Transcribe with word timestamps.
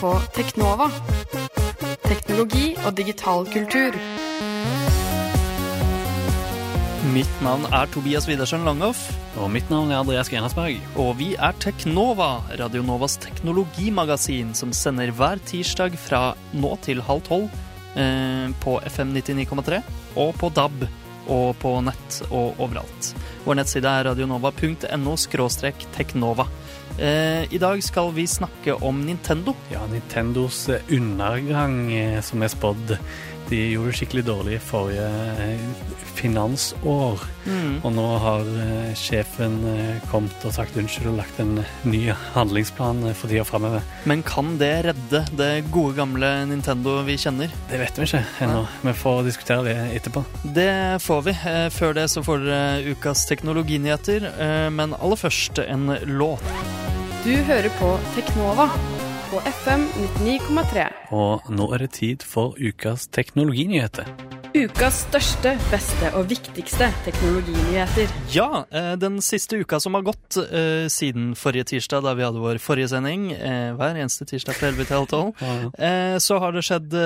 På 0.00 0.14
Teknova. 0.32 0.86
Teknologi 2.06 2.70
og 2.86 2.94
digital 2.96 3.44
kultur. 3.52 3.96
Mitt 7.12 7.42
navn 7.44 7.66
er 7.68 7.90
Tobias 7.92 8.24
Widersen 8.28 8.64
Langhoff, 8.64 9.02
Og 9.36 9.50
mitt 9.52 9.68
navn 9.68 9.92
er 9.92 10.00
Andreas 10.00 10.30
Grenasberg. 10.32 10.80
og 10.96 11.18
vi 11.18 11.34
er 11.34 11.52
Teknova, 11.52 12.40
Radionovas 12.58 13.18
teknologimagasin, 13.18 14.54
som 14.54 14.72
sender 14.72 15.12
hver 15.12 15.36
tirsdag 15.44 15.98
fra 15.98 16.34
nå 16.52 16.78
til 16.80 17.02
halv 17.02 17.20
tolv 17.22 17.50
eh, 17.96 18.48
på 18.60 18.80
FM 18.80 19.12
99,3 19.14 19.82
og 20.16 20.34
på 20.34 20.48
DAB 20.48 20.88
og 21.28 21.56
på 21.60 21.80
nett 21.84 22.22
og 22.30 22.56
overalt. 22.58 23.14
Vår 23.44 23.54
nettside 23.54 23.86
er 23.86 24.04
radionova.no 24.04 25.16
teknova. 25.96 26.48
Eh, 26.98 27.54
I 27.54 27.58
dag 27.58 27.82
skal 27.84 28.12
vi 28.12 28.26
snakke 28.26 28.74
om 28.74 29.00
Nintendo. 29.06 29.54
Ja, 29.72 29.86
Nintendos 29.86 30.68
eh, 30.68 30.80
undergang 30.90 31.92
eh, 31.92 32.20
som 32.20 32.42
er 32.42 32.52
spådd. 32.52 32.96
De 33.50 33.58
gjorde 33.72 33.90
det 33.90 33.98
skikkelig 33.98 34.22
dårlig 34.28 34.52
i 34.54 34.62
forrige 34.62 35.06
finansår. 36.14 37.24
finansår. 37.50 37.80
Og 37.82 37.94
nå 37.96 38.04
har 38.22 38.46
sjefen 38.94 39.56
kommet 40.06 40.44
og 40.46 40.52
sagt 40.54 40.76
unnskyld 40.78 41.08
og 41.10 41.16
lagt 41.18 41.40
en 41.42 41.64
ny 41.82 42.12
handlingsplan 42.36 43.08
for 43.18 43.32
tida 43.32 43.42
framover. 43.48 43.82
Men 44.06 44.22
kan 44.22 44.52
det 44.60 44.70
redde 44.86 45.24
det 45.34 45.50
gode 45.74 45.96
gamle 45.98 46.30
Nintendo 46.52 47.00
vi 47.08 47.16
kjenner? 47.18 47.50
Det 47.72 47.80
vet 47.80 47.98
vi 47.98 48.06
ikke 48.06 48.22
ennå. 48.46 48.60
Vi 48.86 48.94
får 49.00 49.24
diskutere 49.26 49.66
det 49.66 49.78
etterpå. 49.98 50.22
Det 50.44 50.70
får 51.02 51.24
vi. 51.26 51.34
Før 51.74 51.98
det 51.98 52.06
så 52.12 52.22
får 52.22 52.46
dere 52.46 52.92
ukas 52.94 53.24
teknologinyheter, 53.32 54.30
men 54.70 54.94
aller 55.00 55.18
først 55.18 55.58
en 55.66 55.90
låt. 56.06 56.46
Du 57.20 57.34
hører 57.44 57.68
på 57.76 57.88
Teknova 58.14 58.64
på 59.28 59.40
FM 59.44 59.82
99,3. 60.24 60.86
Og 61.12 61.50
nå 61.52 61.66
er 61.74 61.84
det 61.84 61.90
tid 61.98 62.24
for 62.24 62.56
ukas 62.56 63.10
teknologinyheter. 63.12 64.08
Ukas 64.50 65.04
største, 65.04 65.52
beste 65.70 66.08
og 66.18 66.24
viktigste 66.26 66.88
teknologinyheter. 67.04 68.10
Ja, 68.34 68.64
eh, 68.74 68.96
den 68.98 69.20
siste 69.22 69.60
uka 69.62 69.78
som 69.78 69.94
har 69.94 70.02
gått 70.02 70.34
eh, 70.42 70.88
siden 70.90 71.36
forrige 71.38 71.68
tirsdag, 71.70 72.02
da 72.02 72.16
vi 72.18 72.24
hadde 72.26 72.42
vår 72.42 72.58
forrige 72.58 72.88
sending, 72.90 73.28
eh, 73.30 73.70
hver 73.78 73.94
eneste 74.02 74.26
tirsdag 74.26 74.58
fra 74.58 74.72
11 74.72 74.88
til 74.88 74.96
halv 74.96 75.06
12, 75.12 75.68
eh, 75.78 76.16
så 76.18 76.38
har 76.42 76.56
det 76.56 76.64
skjedd 76.66 76.96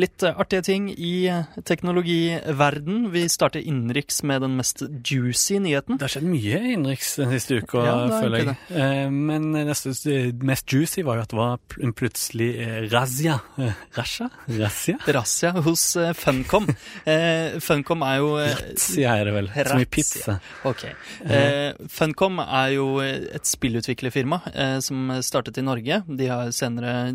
litt 0.00 0.24
artige 0.30 0.64
ting 0.64 0.86
i 0.96 1.28
teknologiverden. 1.68 3.10
Vi 3.12 3.26
starter 3.28 3.60
innenriks 3.60 4.22
med 4.24 4.46
den 4.46 4.56
mest 4.56 4.80
juicy 5.04 5.60
nyheten. 5.60 6.00
Det 6.00 6.08
har 6.08 6.14
skjedd 6.16 6.26
mye 6.30 6.62
innenriks 6.72 7.12
den 7.20 7.36
siste 7.36 7.60
uka, 7.60 7.84
Ja, 7.84 7.98
føler 8.16 8.46
jeg. 8.46 8.56
Eh, 8.72 9.10
Men 9.12 9.52
det 9.52 10.40
mest 10.40 10.72
juicy 10.72 11.04
var 11.04 11.20
jo 11.20 11.28
at 11.28 11.36
det 11.36 11.40
var 11.42 11.60
en 11.84 11.92
plutselig 11.92 12.50
razzia. 12.88 13.42
Eh, 13.60 13.76
Rasja? 14.00 14.30
Razzia? 14.48 14.96
Razzia 15.04 15.52
hos 15.68 15.86
Funcom. 16.16 16.72
Eh, 17.08 17.58
Funcom 17.62 18.02
er 18.06 18.18
jo 18.20 18.30
eh, 18.42 18.54
Razzia 18.58 19.14
er 19.18 19.28
det 19.28 19.34
vel, 19.36 19.50
som 19.68 19.82
i 19.82 19.88
pizza. 19.88 20.38
Ok. 20.68 20.84
Eh, 21.24 21.72
Funcom 21.92 22.40
er 22.44 22.74
jo 22.76 22.88
et 23.02 23.48
spillutviklerfirma 23.48 24.40
eh, 24.52 24.76
som 24.84 25.12
startet 25.24 25.60
i 25.60 25.66
Norge. 25.66 26.02
De 26.08 26.30
har 26.30 26.52
senere 26.54 27.10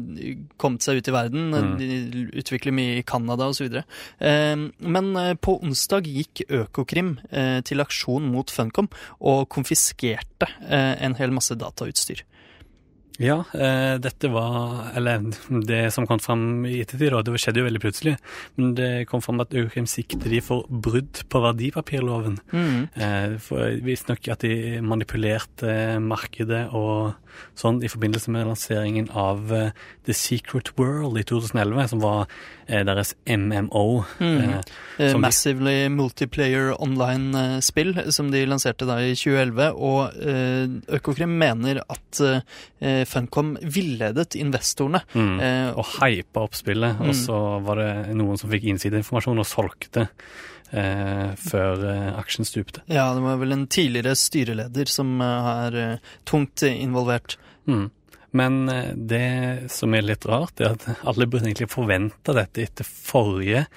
kommet 0.62 0.86
seg 0.86 1.00
ut 1.00 1.12
i 1.12 1.16
verden. 1.16 1.50
Mm. 1.54 1.74
De 1.80 2.26
utvikler 2.44 2.76
mye 2.76 3.00
i 3.00 3.06
Canada 3.08 3.50
osv. 3.54 3.80
Eh, 3.80 4.68
men 4.98 5.14
eh, 5.20 5.34
på 5.40 5.58
onsdag 5.64 6.10
gikk 6.10 6.46
Økokrim 6.50 7.16
eh, 7.32 7.60
til 7.66 7.84
aksjon 7.84 8.28
mot 8.34 8.52
Funcom 8.54 8.90
og 9.24 9.48
konfiskerte 9.54 10.50
eh, 10.68 10.94
en 11.04 11.18
hel 11.20 11.34
masse 11.36 11.56
datautstyr. 11.60 12.24
Ja, 13.22 13.44
eh, 13.54 14.00
dette 14.02 14.30
var 14.34 14.90
Eller 14.96 15.22
det 15.68 15.94
som 15.94 16.08
kom 16.10 16.20
fram 16.20 16.66
i 16.66 16.80
ettertid, 16.82 17.14
det 17.14 17.42
skjedde 17.42 17.62
jo 17.62 17.68
veldig 17.68 17.82
plutselig. 17.84 18.16
Men 18.58 18.74
det 18.78 19.08
kom 19.10 19.22
fram 19.22 19.44
at 19.44 19.54
Økokrim 19.54 19.88
sikter 19.90 20.30
de 20.30 20.42
for 20.42 20.66
brudd 20.70 21.22
på 21.30 21.42
verdipapirloven. 21.44 22.40
Mm. 22.54 22.90
Eh, 22.96 23.78
Visstnok 23.86 24.28
at 24.34 24.46
de 24.46 24.82
manipulerte 24.82 26.00
markedet 26.02 26.66
og 26.74 27.14
sånn 27.60 27.82
i 27.84 27.90
forbindelse 27.92 28.32
med 28.34 28.48
lanseringen 28.48 29.10
av 29.12 29.52
eh, 29.54 29.72
The 30.06 30.14
Secret 30.18 30.72
World 30.78 31.18
i 31.20 31.24
2011, 31.24 31.88
som 31.94 32.02
var 32.04 32.28
eh, 32.68 32.84
deres 32.88 33.14
MMO. 33.28 34.04
Mm. 34.20 34.60
eh, 35.00 35.16
Massively 35.18 35.76
de- 35.84 35.90
Multiplayer 35.94 36.74
Online-spill, 36.82 37.94
som 38.14 38.32
de 38.34 38.46
lanserte 38.50 38.86
da 38.90 38.98
i 39.04 39.14
2011. 39.16 39.70
Og 39.78 40.18
eh, 40.24 40.98
Økokrim 41.00 41.38
mener 41.40 41.82
at 41.88 42.22
eh, 42.24 43.04
Funcom 43.10 43.56
villedet 43.64 44.36
investorene. 44.40 45.04
Mm. 45.14 45.36
Eh, 45.40 45.70
og 45.78 45.86
hypa 46.00 46.48
opp 46.48 46.56
spillet, 46.60 47.00
Mm. 47.00 47.10
og 47.10 47.16
så 47.18 47.38
var 47.66 47.80
det 47.80 47.92
noen 48.16 48.38
som 48.38 48.50
fikk 48.52 48.68
innsideinformasjon 48.70 49.40
og 49.42 49.48
solgte 49.50 50.08
eh, 50.74 51.34
før 51.40 51.84
eh, 51.90 52.12
aksjen 52.20 52.46
stupte. 52.50 52.82
ja, 52.92 53.08
det 53.16 53.22
var 53.26 53.38
vel 53.42 53.52
en 53.56 53.68
tidligere 53.68 54.16
styreleder 54.20 54.90
som 54.90 55.16
eh, 55.22 55.52
er 55.68 55.80
eh, 55.86 55.98
tungt 56.30 56.64
involvert. 56.70 57.38
Mm. 57.70 57.86
Men 58.34 58.58
eh, 58.70 58.92
det 58.98 59.70
som 59.72 59.94
er 59.94 60.02
litt 60.08 60.26
rart, 60.26 60.60
er 60.60 60.74
at 60.74 60.88
alle 61.10 61.28
burde 61.30 61.46
egentlig 61.52 61.70
forvente 61.72 62.34
dette 62.34 62.66
etter 62.66 62.88
forrige 62.88 63.68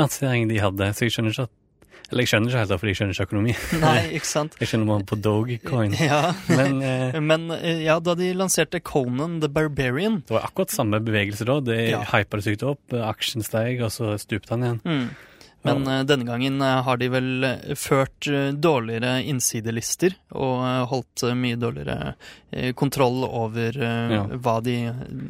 lansering 0.00 0.48
de 0.48 0.58
hadde, 0.60 0.90
så 0.96 1.06
jeg 1.06 1.14
skjønner 1.16 1.32
ikke 1.36 1.46
at 1.48 1.54
Eller 2.12 2.22
jeg 2.22 2.28
skjønner 2.30 2.52
ikke 2.52 2.60
helt, 2.62 2.72
for 2.80 2.86
jeg 2.88 2.96
skjønner 3.00 3.14
ikke 3.16 3.24
økonomi. 3.26 3.54
Nei, 3.82 3.94
ikke 4.14 4.28
sant? 4.30 4.52
Jeg 4.60 4.68
skjønner 4.70 4.86
bare 4.92 5.06
på 5.10 5.16
Dogecoin. 5.24 5.96
Ja. 6.06 6.20
Men 6.46 6.76
eh, 6.86 7.16
Men 7.20 7.48
eh, 7.56 7.80
ja, 7.82 7.96
da 7.98 8.14
de 8.14 8.28
lanserte 8.38 8.78
Conan 8.80 9.40
the 9.42 9.48
Barbarian 9.50 10.20
det 10.28 10.36
var 10.36 10.44
akkurat 10.46 10.70
samme 10.70 11.00
bevegelse 11.02 11.44
da. 11.48 11.56
Det 11.66 11.78
Ja. 11.90 12.04
hypa 12.12 12.38
det 12.38 12.46
sykt 12.46 12.62
opp, 12.62 12.94
aksjen 12.94 13.42
steg, 13.42 13.82
og 13.82 13.90
så 13.90 14.12
stupte 14.22 14.54
han 14.54 14.62
igjen. 14.68 14.80
mm. 14.86 15.08
Men 15.66 15.84
ja. 15.90 16.02
denne 16.08 16.26
gangen 16.28 16.60
eh, 16.62 16.78
har 16.86 16.96
de 17.02 17.08
vel 17.12 17.46
eh, 17.48 17.74
ført 17.78 18.28
eh, 18.30 18.50
dårligere 18.54 19.18
innsidelister 19.28 20.14
og 20.32 20.64
eh, 20.64 20.82
holdt 20.92 21.26
eh, 21.28 21.34
mye 21.38 21.58
dårligere 21.60 22.14
eh, 22.50 22.72
kontroll 22.78 23.24
over 23.28 23.76
eh, 23.76 24.14
Ja. 24.16 24.24
hva 24.40 24.58
de, 24.64 24.76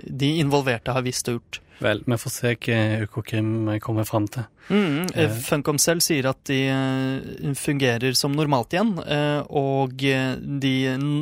de 0.07 0.35
involverte 0.43 0.93
har 0.97 1.05
visst 1.07 1.29
og 1.33 1.39
gjort. 1.41 1.61
Vel, 1.81 2.03
vi 2.07 2.17
får 2.17 2.31
se 2.33 2.55
hva 2.57 2.77
Økokrim 3.07 3.81
kommer 3.85 4.05
fram 4.09 4.27
til. 4.29 4.47
Mm, 4.69 5.07
eh, 5.15 5.23
Eh. 5.27 5.31
Funcom 5.47 5.79
selv 5.79 6.01
sier 6.03 6.27
at 6.27 6.41
de 6.49 6.57
eh, 6.67 7.53
fungerer 7.55 8.17
som 8.19 8.33
normalt 8.35 8.73
igjen, 8.75 8.97
og 9.49 9.93
de, 9.97 10.73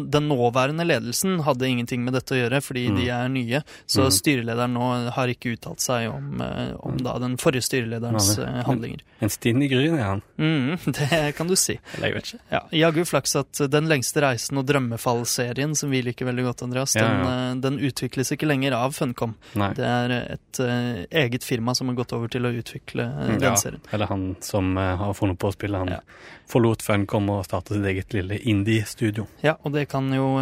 den 0.08 0.28
nåværende 0.30 0.86
ledelsen 0.86 1.40
hadde 1.44 1.68
ingenting 1.68 2.04
med 2.06 2.14
dette 2.16 2.32
å 2.34 2.38
gjøre, 2.40 2.62
fordi 2.64 2.84
Mm. 2.88 2.96
de 2.96 3.08
er 3.10 3.28
nye. 3.28 3.62
Så 3.86 4.04
Mm. 4.06 4.10
styrelederen 4.12 4.72
nå 4.72 5.10
har 5.12 5.26
ikke 5.28 5.52
uttalt 5.58 5.80
seg 5.80 6.08
om, 6.08 6.40
om 6.80 6.96
da 6.98 7.18
den 7.18 7.36
forrige 7.36 7.62
styrelederens 7.68 8.38
Nei, 8.38 8.44
det- 8.46 8.64
handlinger. 8.66 9.00
En 9.20 9.28
stinn 9.28 9.62
i 9.62 9.68
gryn 9.68 9.94
er 9.98 10.04
han. 10.04 10.22
Mm, 10.38 10.78
det 10.92 11.34
kan 11.36 11.46
du 11.46 11.56
si. 11.56 11.78
Eller 11.96 12.08
jeg 12.08 12.14
vet 12.14 12.24
ikke. 12.24 12.40
Ja, 12.50 12.60
Jaggu 12.72 13.04
flaks 13.04 13.36
at 13.36 13.70
Den 13.70 13.88
lengste 13.88 14.20
reisen 14.22 14.58
og 14.58 14.66
Drømmefall-serien, 14.66 15.74
som 15.76 15.90
vi 15.90 16.02
liker 16.02 16.26
veldig 16.26 16.44
godt, 16.44 16.62
Andreas, 16.62 16.94
Ja, 16.96 17.02
ja. 17.02 17.24
Den, 17.54 17.60
den 17.60 17.78
utvikles 17.78 18.32
ikke 18.32 18.46
lenger 18.48 18.72
av 18.72 18.92
Funcom. 18.94 19.34
Nei. 19.54 19.72
Det 19.74 19.84
er 19.84 20.10
et 20.34 20.40
eh, 20.60 21.04
eget 21.10 21.44
firma 21.44 21.74
som 21.74 21.88
har 21.88 21.96
gått 21.98 22.12
over 22.16 22.28
til 22.28 22.46
å 22.46 22.52
utvikle 22.54 23.02
eh, 23.04 23.32
den 23.38 23.42
Ja, 23.50 23.54
serien. 23.56 23.80
eller 23.92 24.06
han 24.06 24.36
som 24.40 24.76
eh, 24.78 24.96
har 24.96 25.14
funnet 25.14 25.38
på 25.38 25.48
å 25.50 25.52
spille, 25.56 25.78
han 25.78 25.88
Ja. 25.88 26.00
forlot 26.46 26.82
Funcom 26.82 27.30
og 27.30 27.44
startet 27.46 27.76
sitt 27.78 27.86
eget 27.86 28.12
lille 28.14 28.38
indie-studio. 28.38 29.26
Ja, 29.42 29.56
og 29.64 29.72
det 29.72 29.88
kan 29.88 30.10
jo 30.12 30.34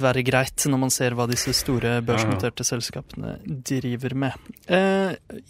være 0.00 0.24
greit 0.26 0.64
når 0.66 0.78
man 0.78 0.90
ser 0.90 1.14
hva 1.14 1.28
disse 1.30 1.52
store 1.54 2.00
børsnoterte 2.02 2.64
selskapene 2.66 3.36
driver 3.46 4.14
med. 4.14 4.32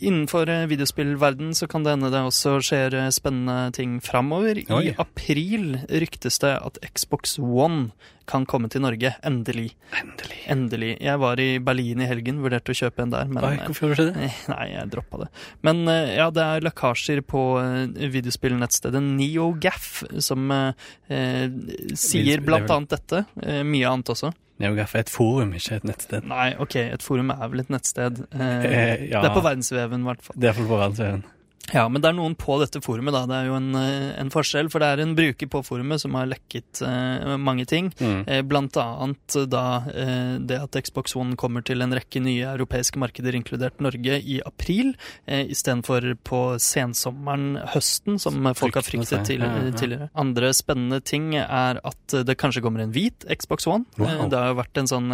Innenfor 0.04 0.46
videospillverden 0.68 1.54
så 1.56 1.66
kan 1.70 1.84
det 1.84 1.94
hende 1.96 2.10
det 2.12 2.20
også 2.28 2.58
skjer 2.64 2.96
spennende 3.14 3.72
ting 3.76 3.98
framover. 4.04 4.60
I 4.68 4.94
april 5.00 5.78
ryktes 5.88 6.38
det 6.44 6.54
at 6.60 6.78
Xbox 6.94 7.38
One 7.38 7.90
kan 8.26 8.46
komme 8.48 8.70
til 8.72 8.80
Norge. 8.84 9.10
Endelig. 9.26 9.70
Endelig. 10.00 10.38
Endelig. 10.52 10.90
Jeg 11.04 11.20
var 11.22 11.40
i 11.42 11.48
Berlin 11.64 12.00
i 12.04 12.08
helgen, 12.08 12.38
vurderte 12.44 12.72
å 12.74 12.78
kjøpe 12.78 13.04
en 13.04 13.12
der, 13.14 13.28
men 13.30 13.44
Oi, 13.44 13.54
hvorfor 13.66 13.90
gjorde 13.92 14.06
du 14.08 14.12
det? 14.18 14.28
Eh, 14.30 14.38
Nei, 14.52 14.66
jeg 14.74 14.90
droppa 14.94 15.20
det. 15.24 15.28
Men 15.66 15.82
eh, 15.92 16.14
ja, 16.18 16.30
det 16.34 16.44
er 16.44 16.64
lekkasjer 16.68 17.20
på 17.28 17.42
eh, 17.60 18.08
videospillnettstedet 18.14 19.02
NeoGaff 19.04 19.90
som 20.24 20.48
eh, 20.54 21.50
sier 21.98 22.40
blant 22.44 22.70
annet 22.70 22.96
dette. 22.96 23.24
mye 23.64 23.90
annet 23.90 24.10
også. 24.14 24.32
NeoGaf 24.62 24.92
er 24.94 25.02
et 25.02 25.10
forum, 25.10 25.50
ikke 25.58 25.80
et 25.80 25.86
nettsted. 25.88 26.26
Nei, 26.30 26.52
ok, 26.62 26.76
et 26.94 27.02
forum 27.02 27.32
er 27.34 27.48
vel 27.50 27.64
et 27.64 27.72
nettsted. 27.74 28.20
Eh, 28.30 28.50
Eh, 28.64 29.08
ja, 29.10 29.20
Det 29.20 29.30
er 29.30 29.34
på 29.34 29.42
verdensveven, 29.44 30.04
i 30.04 30.08
hvert 30.08 30.22
fall. 30.22 30.36
Det 30.38 30.48
er 30.52 30.54
på 30.58 30.66
verdensveven. 30.70 31.24
Ja, 31.72 31.86
men 31.88 32.02
det 32.02 32.10
er 32.10 32.16
noen 32.18 32.34
på 32.36 32.58
dette 32.60 32.80
forumet, 32.84 33.14
da. 33.16 33.22
Det 33.26 33.36
er 33.38 33.46
jo 33.48 33.54
en, 33.56 33.70
eh, 33.78 34.10
en 34.20 34.28
forskjell. 34.30 34.68
For 34.70 34.82
det 34.82 34.88
er 34.92 35.00
en 35.02 35.14
bruker 35.16 35.48
på 35.48 35.62
forumet 35.64 35.98
som 36.02 36.12
har 36.18 36.26
lekket 36.28 36.82
eh, 36.84 37.36
mange 37.40 37.64
ting. 37.66 37.88
Mm. 37.98 38.20
Eh, 38.28 38.42
blant 38.44 38.76
annet 38.76 39.36
da 39.50 39.62
eh, 39.88 40.34
det 40.44 40.58
at 40.60 40.76
Xbox 40.84 41.16
One 41.16 41.38
kommer 41.40 41.64
til 41.64 41.80
en 41.80 41.94
rekke 41.96 42.20
nye 42.22 42.44
europeiske 42.52 43.00
markeder, 43.00 43.34
inkludert 43.38 43.80
Norge, 43.80 44.20
i 44.20 44.40
april. 44.44 44.92
Eh, 45.26 45.46
Istedenfor 45.54 46.10
på 46.22 46.42
sensommeren, 46.60 47.56
høsten, 47.72 48.20
som 48.20 48.44
folk 48.54 48.76
har 48.78 48.84
fryktet 48.86 49.24
til, 49.30 49.40
Ja, 49.40 49.50
ja. 49.64 49.72
tidligere. 49.72 50.10
Andre 50.14 50.52
spennende 50.54 51.00
ting 51.02 51.32
er 51.40 51.80
at 51.82 52.18
det 52.28 52.36
kanskje 52.38 52.62
kommer 52.62 52.84
en 52.84 52.92
hvit 52.92 53.24
Xbox 53.40 53.66
One. 53.66 53.86
Wow. 53.96 54.28
Det 54.28 54.38
har 54.38 54.52
jo 54.52 54.60
vært 54.60 54.82
en 54.84 54.90
sånn 54.90 55.10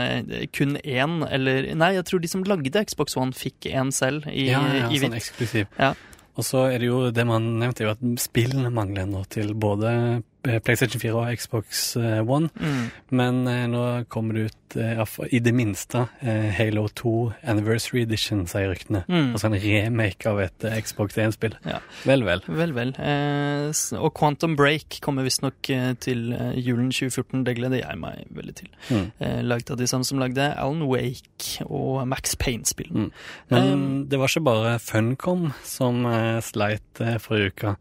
kun 0.52 0.76
én, 0.82 1.20
eller 1.30 1.70
Nei, 1.78 1.94
jeg 1.94 2.04
tror 2.10 2.20
de 2.20 2.28
som 2.28 2.42
lagde 2.44 2.84
Xbox 2.90 3.16
One, 3.16 3.32
fikk 3.36 3.70
en 3.70 3.94
selv 3.94 4.26
i, 4.28 4.48
ja, 4.50 4.60
ja, 4.74 4.88
i 4.90 4.98
sånn 4.98 5.14
hvitt. 5.14 5.22
eksklusiv. 5.22 5.66
Ja. 5.78 5.94
Og 6.38 6.46
så 6.46 6.66
er 6.70 6.78
det 6.78 6.88
jo 6.90 7.00
det 7.14 7.24
man 7.26 7.46
nevnte, 7.60 7.84
jo 7.84 7.94
at 7.94 8.02
spillene 8.22 8.70
mangler 8.72 9.08
nå 9.08 9.24
til 9.32 9.54
både 9.58 9.92
PlayStation 10.42 11.00
4 11.00 11.12
og 11.16 11.36
Xbox 11.36 11.96
eh, 12.00 12.20
One. 12.24 12.48
Mm. 12.56 12.84
Men 13.10 13.40
eh, 13.50 13.66
nå 13.70 13.82
kommer 14.12 14.36
det 14.36 14.44
ut, 14.48 14.76
eh, 14.80 15.02
i 15.36 15.40
det 15.44 15.52
minste, 15.54 16.06
eh, 16.24 16.48
Halo 16.56 16.86
2 16.88 17.12
Anniversary 17.52 18.02
Edition, 18.06 18.46
sier 18.48 18.70
ryktene. 18.72 19.02
Mm. 19.08 19.34
Altså 19.34 19.50
en 19.50 19.58
remake 19.60 20.28
av 20.30 20.40
et 20.40 20.64
eh, 20.64 20.78
Xbox 20.80 21.18
1-spill. 21.20 21.58
Ja. 21.68 21.80
Vel, 22.08 22.24
vel. 22.24 22.44
Vel, 22.48 22.72
vel. 22.76 22.94
Eh, 22.96 23.68
og 24.00 24.14
Quantum 24.16 24.56
Break 24.56 25.00
kommer 25.04 25.26
visstnok 25.28 25.70
eh, 25.74 25.92
til 26.00 26.32
eh, 26.36 26.56
julen 26.56 26.88
2014. 26.94 27.44
Det 27.46 27.56
gleder 27.60 27.82
jeg 27.82 28.00
meg 28.00 28.24
veldig 28.40 28.56
til. 28.62 28.72
Mm. 28.88 29.06
Eh, 29.20 29.38
lagd 29.44 29.74
av 29.74 29.80
de 29.80 29.90
samme 29.90 30.08
som 30.08 30.22
lagde 30.22 30.48
Alan 30.54 30.86
Wake 30.88 31.66
og 31.68 32.06
Max 32.08 32.34
Payne-spill. 32.40 32.90
Mm. 32.96 33.12
Men 33.52 33.86
det 34.08 34.18
var 34.20 34.32
ikke 34.32 34.46
bare 34.48 34.78
Funcom 34.80 35.50
som 35.66 36.04
eh, 36.08 36.40
sleit 36.44 37.04
eh, 37.04 37.18
forrige 37.20 37.52
uke. 37.52 37.76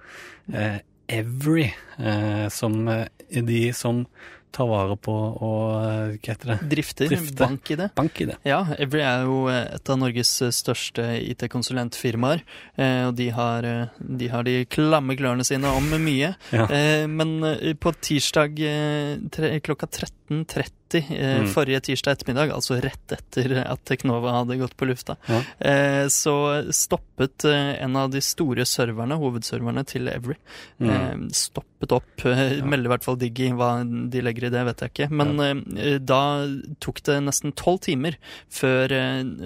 Eh, 1.10 1.20
Every, 1.20 1.74
eh, 1.98 2.48
som 2.54 2.88
eh, 2.88 3.08
er 3.30 3.42
de 3.48 3.64
som 3.74 4.06
tar 4.52 4.66
vare 4.66 4.96
på 4.98 5.14
og 5.14 5.66
eh, 5.86 6.16
Hva 6.18 6.32
heter 6.34 6.50
det? 6.54 6.56
Drifter, 6.72 7.10
Drifte. 7.12 7.36
bank 7.38 7.70
i 7.70 7.76
det. 7.78 7.90
Bank 7.98 8.22
i 8.22 8.26
det. 8.32 8.38
Ja, 8.50 8.64
Every 8.82 9.04
er 9.06 9.28
jo 9.28 9.44
eh, 9.52 9.76
et 9.76 9.92
av 9.94 10.00
Norges 10.02 10.32
eh, 10.46 10.54
største 10.56 11.06
IT-konsulentfirmaer. 11.22 12.42
Eh, 12.78 13.04
og 13.10 13.14
de 13.20 13.28
har, 13.36 13.68
eh, 13.70 14.00
de 14.00 14.30
har 14.34 14.48
de 14.48 14.56
klamme 14.66 15.18
klørne 15.20 15.46
sine 15.46 15.70
om 15.78 15.92
mye. 16.02 16.34
Ja. 16.56 16.66
Eh, 16.66 17.06
men 17.10 17.36
eh, 17.46 17.76
på 17.78 17.94
tirsdag 18.02 18.58
eh, 18.66 19.60
klokka 19.66 19.90
13.30 19.90 20.74
eh, 20.96 21.40
Mm. 21.40 21.48
forrige 21.54 21.82
tirsdag 21.82 22.12
ettermiddag, 22.18 22.52
altså 22.54 22.80
rett 22.82 23.12
etter 23.12 23.66
at 23.66 23.84
Teknova 23.86 24.32
hadde 24.40 24.58
gått 24.60 24.76
på 24.78 24.88
lufta, 24.88 25.18
Ja. 25.28 25.42
eh, 25.60 26.06
så 26.08 26.64
stoppet 26.72 27.46
eh, 27.46 27.84
en 27.84 27.96
av 27.96 28.10
de 28.12 28.22
store 28.22 28.66
serverne, 28.66 29.18
hovedserverne 29.20 29.86
til 29.86 30.08
Every, 30.08 30.36
Mm. 30.80 31.30
stoppet 31.32 31.92
opp. 31.92 32.04
Ja. 32.26 32.64
Melder 32.66 32.86
i 32.90 32.94
hvert 32.98 33.04
fall 33.04 33.18
Diggy. 33.18 33.52
Hva 33.52 33.84
de 34.10 34.22
legger 34.22 34.46
i 34.48 34.50
det, 34.50 34.66
vet 34.66 34.80
jeg 34.80 34.92
ikke. 34.94 35.10
Men 35.12 35.38
ja. 35.76 35.98
da 36.00 36.48
tok 36.80 37.02
det 37.04 37.24
nesten 37.24 37.54
tolv 37.54 37.80
timer 37.82 38.16
før 38.50 38.92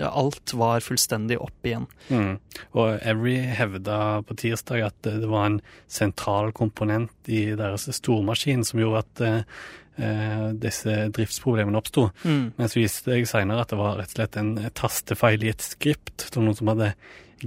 alt 0.09 0.53
var 0.53 0.79
fullstendig 0.79 1.37
opp 1.41 1.63
igjen. 1.63 1.87
Mm. 2.09 2.39
Og 2.75 2.99
Every 3.01 3.37
hevda 3.37 4.23
på 4.25 4.35
tirsdag 4.35 4.85
at 4.85 5.01
det 5.01 5.21
det 5.23 5.29
var 5.29 5.45
en 5.45 5.61
sentral 5.87 6.51
komponent 6.51 7.09
i 7.27 7.55
deres 7.55 7.87
stormaskin 7.95 8.65
som 8.65 8.79
gjorde 8.79 9.03
at 9.05 9.45
eh, 9.97 10.47
disse 10.63 10.95
driftsproblemene 11.13 11.79
oppsto. 11.79 12.07
Mm. 12.23 12.53
Men 12.57 12.71
så 12.71 12.79
viste 12.79 13.11
det 13.11 13.19
seg 13.23 13.29
seinere 13.31 13.65
at 13.65 13.73
det 13.73 13.79
var 13.79 13.99
rett 13.99 14.13
og 14.13 14.19
slett 14.19 14.39
en 14.41 14.53
tastefeil 14.77 15.45
i 15.45 15.51
et 15.53 15.65
skript. 15.65 16.27
som 16.29 16.45
noen 16.45 16.57
som 16.57 16.73
hadde 16.73 16.93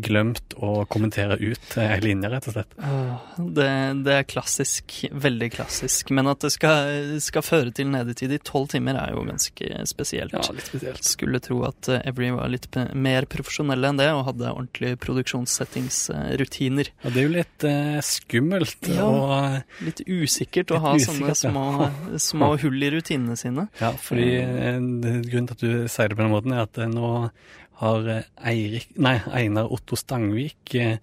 glemt 0.02 0.56
å 0.60 0.84
kommentere 0.90 1.38
ut 1.40 1.76
ei 1.80 1.98
linje, 2.04 2.30
rett 2.32 2.48
og 2.50 2.56
slett. 2.56 2.76
Det, 3.36 3.68
det 4.06 4.14
er 4.20 4.26
klassisk. 4.28 4.98
Veldig 5.12 5.50
klassisk. 5.56 6.12
Men 6.16 6.30
at 6.32 6.44
det 6.44 6.52
skal, 6.54 7.16
skal 7.24 7.44
føre 7.46 7.72
til 7.76 7.90
nedetid 7.92 8.34
i 8.36 8.40
tolv 8.44 8.70
timer, 8.72 8.98
er 9.00 9.16
jo 9.16 9.24
ganske 9.28 9.82
spesielt. 9.88 10.36
Ja, 10.36 10.44
litt 10.54 10.68
spesielt. 10.68 11.04
Skulle 11.06 11.40
tro 11.44 11.62
at 11.68 11.90
eh, 11.92 12.04
Every 12.06 12.30
var 12.34 12.50
litt 12.52 12.68
mer 12.94 13.26
profesjonelle 13.30 13.92
enn 13.92 14.00
det, 14.00 14.08
og 14.14 14.24
hadde 14.30 14.52
ordentlige 14.52 14.98
produksjonssettingsrutiner. 15.02 16.90
Ja, 17.04 17.12
det 17.12 17.20
er 17.22 17.28
jo 17.28 17.34
litt 17.36 17.66
eh, 17.68 17.98
skummelt. 18.04 18.90
Ja. 18.90 19.06
Og, 19.06 19.34
eh, 19.36 19.84
Litt 19.86 20.02
usikkert 20.06 20.72
å 20.72 20.78
Litt 20.80 20.86
ha 20.86 20.94
sånne 21.06 21.30
usikkert, 21.30 21.44
ja. 21.46 21.52
små, 21.52 22.20
små 22.28 22.48
hull 22.64 22.82
i 22.82 22.90
rutinene 22.96 23.36
sine. 23.38 23.68
ja, 23.80 23.92
fordi 24.00 24.32
eh, 24.40 24.80
grunnen 24.80 25.52
til 25.52 25.56
at 25.56 25.62
du 25.62 25.70
sier 25.92 26.10
det 26.10 26.18
på 26.18 26.24
den 26.24 26.34
måten, 26.34 26.52
er 26.56 26.66
at 26.66 26.80
eh, 26.82 26.90
nå 26.90 27.12
har 27.76 28.00
eh, 28.08 28.22
Eirik, 28.50 28.88
nei, 28.96 29.18
Einar 29.36 29.66
Otto 29.72 29.85
Stangvik 29.94 30.74
eh, 30.74 30.98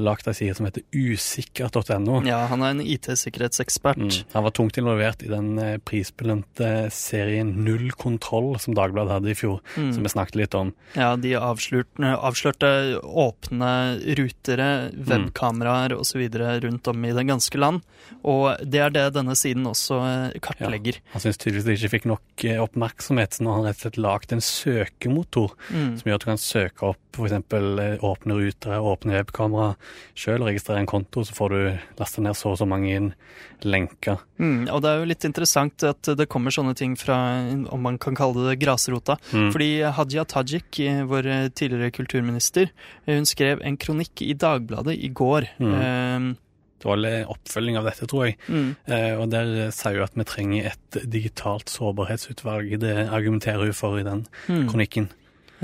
lagd 0.00 0.28
ei 0.28 0.34
side 0.34 0.54
som 0.56 0.66
heter 0.66 0.82
usikker.no. 0.94 2.20
Ja, 2.26 2.46
han 2.50 2.62
er 2.64 2.72
en 2.74 2.80
IT-sikkerhetsekspert. 2.84 4.00
Mm. 4.00 4.10
Han 4.32 4.44
var 4.46 4.50
tungt 4.56 4.78
involvert 4.80 5.22
i 5.22 5.28
den 5.30 5.58
eh, 5.58 5.76
prisbelønte 5.84 6.90
serien 6.94 7.52
Null 7.64 7.90
kontroll 8.00 8.54
som 8.62 8.74
Dagbladet 8.76 9.12
hadde 9.18 9.30
i 9.32 9.38
fjor, 9.38 9.60
Mm. 9.76 9.92
som 9.94 10.02
vi 10.04 10.08
snakket 10.12 10.36
litt 10.38 10.54
om. 10.54 10.72
Ja, 10.94 11.16
de 11.16 11.32
avslørte, 11.38 12.12
avslørte 12.14 13.00
åpne 13.02 13.70
rutere, 14.18 14.90
webkameraer 14.94 15.94
osv. 15.98 16.22
rundt 16.62 16.88
om 16.88 17.04
i 17.04 17.12
det 17.12 17.26
ganske 17.26 17.58
land. 17.58 17.82
Og 18.24 18.56
det 18.64 18.80
er 18.80 18.90
det 18.90 19.14
denne 19.14 19.34
siden 19.36 19.64
også 19.66 19.98
kartlegger. 20.40 20.40
kartlegger. 20.40 21.00
Han 21.12 21.20
syns 21.24 21.38
tydeligvis 21.38 21.64
det 21.64 21.76
ikke 21.78 21.90
fikk 21.98 22.06
nok 22.06 22.44
eh, 22.44 22.60
oppmerksomhet, 22.62 23.32
så 23.36 23.42
nå 23.44 23.50
har 23.50 23.56
han 23.62 23.66
rett 23.68 23.76
og 23.80 23.84
slett 23.88 24.00
lagd 24.04 24.32
en 24.32 24.40
søkemotor 24.44 25.52
Mm. 25.70 25.98
som 25.98 26.08
gjør 26.10 26.14
at 26.14 26.20
du 26.20 26.26
kan 26.26 26.38
søke 26.38 26.82
opp 26.82 26.98
f.eks. 27.14 27.32
åpne 28.02 28.34
rutere, 28.38 28.78
åpne 28.82 29.14
webkamera 29.18 29.73
sjøl, 30.18 30.44
registrere 30.46 30.82
en 30.82 30.90
konto, 30.90 31.24
så 31.26 31.36
får 31.36 31.54
du 31.54 31.58
lasta 32.00 32.24
ned 32.24 32.38
så 32.38 32.52
og 32.54 32.60
så 32.60 32.68
mange 32.68 33.12
lenker. 33.64 34.20
Mm, 34.38 34.68
og 34.68 34.82
det 34.84 34.90
er 34.90 35.00
jo 35.00 35.10
litt 35.10 35.26
interessant 35.28 35.86
at 35.86 36.12
det 36.18 36.28
kommer 36.30 36.54
sånne 36.54 36.76
ting 36.78 36.94
fra, 37.00 37.16
om 37.72 37.84
man 37.84 37.98
kan 38.02 38.16
kalle 38.18 38.50
det 38.50 38.60
grasrota. 38.62 39.18
Mm. 39.32 39.50
Fordi 39.54 39.70
Hadia 39.96 40.26
Tajik, 40.28 40.80
eh, 40.84 41.02
vår 41.08 41.30
tidligere 41.56 41.94
kulturminister, 41.94 42.70
eh, 43.06 43.14
hun 43.14 43.28
skrev 43.28 43.62
en 43.64 43.78
kronikk 43.80 44.22
i 44.22 44.34
Dagbladet 44.34 44.98
i 44.98 45.10
går. 45.10 45.48
Mm. 45.58 45.74
Det 45.74 46.40
dårlig 46.84 47.12
oppfølging 47.32 47.78
av 47.80 47.88
dette, 47.88 48.08
tror 48.10 48.28
jeg. 48.28 48.38
Mm, 48.48 48.76
Eh, 48.84 49.14
og 49.16 49.30
der 49.32 49.70
sier 49.72 50.00
hun 50.00 50.04
at 50.04 50.16
vi 50.18 50.24
trenger 50.28 50.70
et 50.72 50.98
digitalt 51.08 51.72
sårbarhetsutvalg. 51.72 52.76
Det 52.80 53.08
argumenterer 53.08 53.64
hun 53.64 53.76
for 53.76 53.98
i 53.98 54.04
den 54.04 54.26
mm. 54.48 54.68
kronikken. 54.68 55.08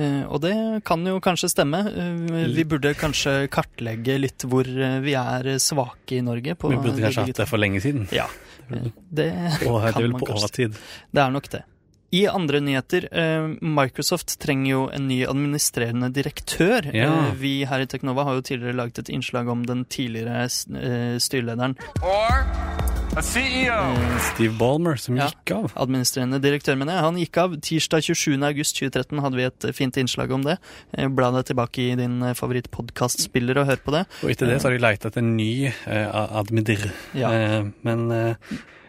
Eh, 0.01 0.23
og 0.27 0.41
det 0.45 0.55
kan 0.89 1.05
jo 1.07 1.19
kanskje 1.23 1.51
stemme. 1.53 1.83
Eh, 1.89 2.47
vi 2.55 2.65
burde 2.69 2.95
kanskje 2.99 3.49
kartlegge 3.53 4.19
litt 4.21 4.47
hvor 4.49 4.69
eh, 4.69 5.01
vi 5.05 5.17
er 5.19 5.53
svake 5.63 6.21
i 6.21 6.23
Norge. 6.25 6.57
På 6.57 6.73
Vi 6.73 6.79
burde 6.79 6.97
det 6.99 7.09
kanskje 7.09 7.27
hatt 7.29 7.43
det 7.43 7.51
for 7.51 7.63
lenge 7.63 7.83
siden. 7.85 8.09
Ja, 8.15 8.29
det 8.71 9.33
Og 9.67 9.83
det 9.83 9.93
kan 9.93 10.03
vel 10.03 10.15
man 10.15 10.23
på 10.23 10.33
kanskje. 10.33 10.73
Det 11.11 11.23
er 11.25 11.37
nok 11.37 11.51
det. 11.53 11.65
I 12.11 12.25
andre 12.27 12.59
nyheter, 12.59 13.05
eh, 13.15 13.45
Microsoft 13.63 14.35
trenger 14.43 14.71
jo 14.73 14.81
en 14.91 15.07
ny 15.07 15.21
administrerende 15.31 16.11
direktør. 16.11 16.91
Ja. 16.95 17.13
Vi 17.39 17.61
her 17.71 17.85
i 17.85 17.87
Teknova 17.87 18.27
har 18.27 18.41
jo 18.41 18.47
tidligere 18.49 18.81
laget 18.83 19.05
et 19.05 19.13
innslag 19.15 19.49
om 19.49 19.63
den 19.67 19.85
tidligere 19.87 20.49
styrelederen. 20.51 21.79
or. 22.03 22.90
Steve 23.21 24.55
Ballmer, 24.59 24.97
som 24.97 25.17
Ja. 25.17 25.27
gikk 25.29 25.51
av. 25.57 25.73
Administrerende 25.75 26.41
direktør, 26.41 26.77
mener 26.79 26.93
jeg. 26.95 27.03
Han 27.03 27.17
gikk 27.17 27.37
av 27.39 27.57
tirsdag 27.61 28.03
27. 28.05 28.43
august 28.45 28.77
2013. 28.79 29.19
Hadde 29.21 29.37
vi 29.37 29.43
et 29.43 29.65
eh, 29.65 29.73
fint 29.73 29.97
innslag 29.97 30.31
om 30.31 30.43
det. 30.45 30.59
Eh, 30.95 31.09
Bla 31.09 31.31
deg 31.33 31.45
tilbake 31.47 31.79
i 31.91 31.97
din 31.97 32.23
eh, 32.23 32.35
favorittpodkastspiller 32.35 33.59
og 33.59 33.67
hør 33.67 33.77
på 33.85 33.91
det. 33.97 34.07
Og 34.23 34.31
etter 34.31 34.47
det 34.47 34.61
så 34.63 34.69
har 34.71 34.77
de 34.79 34.85
leita 34.85 35.09
etter 35.11 35.19
en 35.25 35.37
ny 35.37 35.67
eh, 35.67 36.09
admidir. 36.39 36.93
Ja. 37.19 37.33
Eh, 37.33 37.65
men 37.83 38.11
eh, 38.13 38.35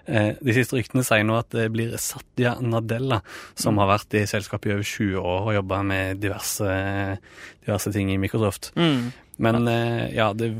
eh, 0.06 0.36
de 0.40 0.54
siste 0.54 0.78
ryktene 0.78 1.04
sier 1.04 1.26
nå 1.26 1.40
at 1.40 1.50
det 1.50 1.72
blir 1.74 1.98
Satya 1.98 2.56
Nadella, 2.62 3.24
som 3.56 3.78
har 3.82 3.90
vært 3.98 4.14
i 4.22 4.26
selskapet 4.30 4.70
i 4.70 4.76
over 4.78 4.84
20 4.86 5.18
år 5.18 5.50
og 5.50 5.54
jobba 5.58 5.82
med 5.84 6.22
diverse, 6.22 7.18
diverse 7.66 7.92
ting 7.92 8.12
i 8.14 8.18
Microsoft. 8.22 8.72
Mm. 8.78 9.12
Men 9.42 9.68
eh, 9.68 10.12
ja, 10.16 10.30
det 10.38 10.52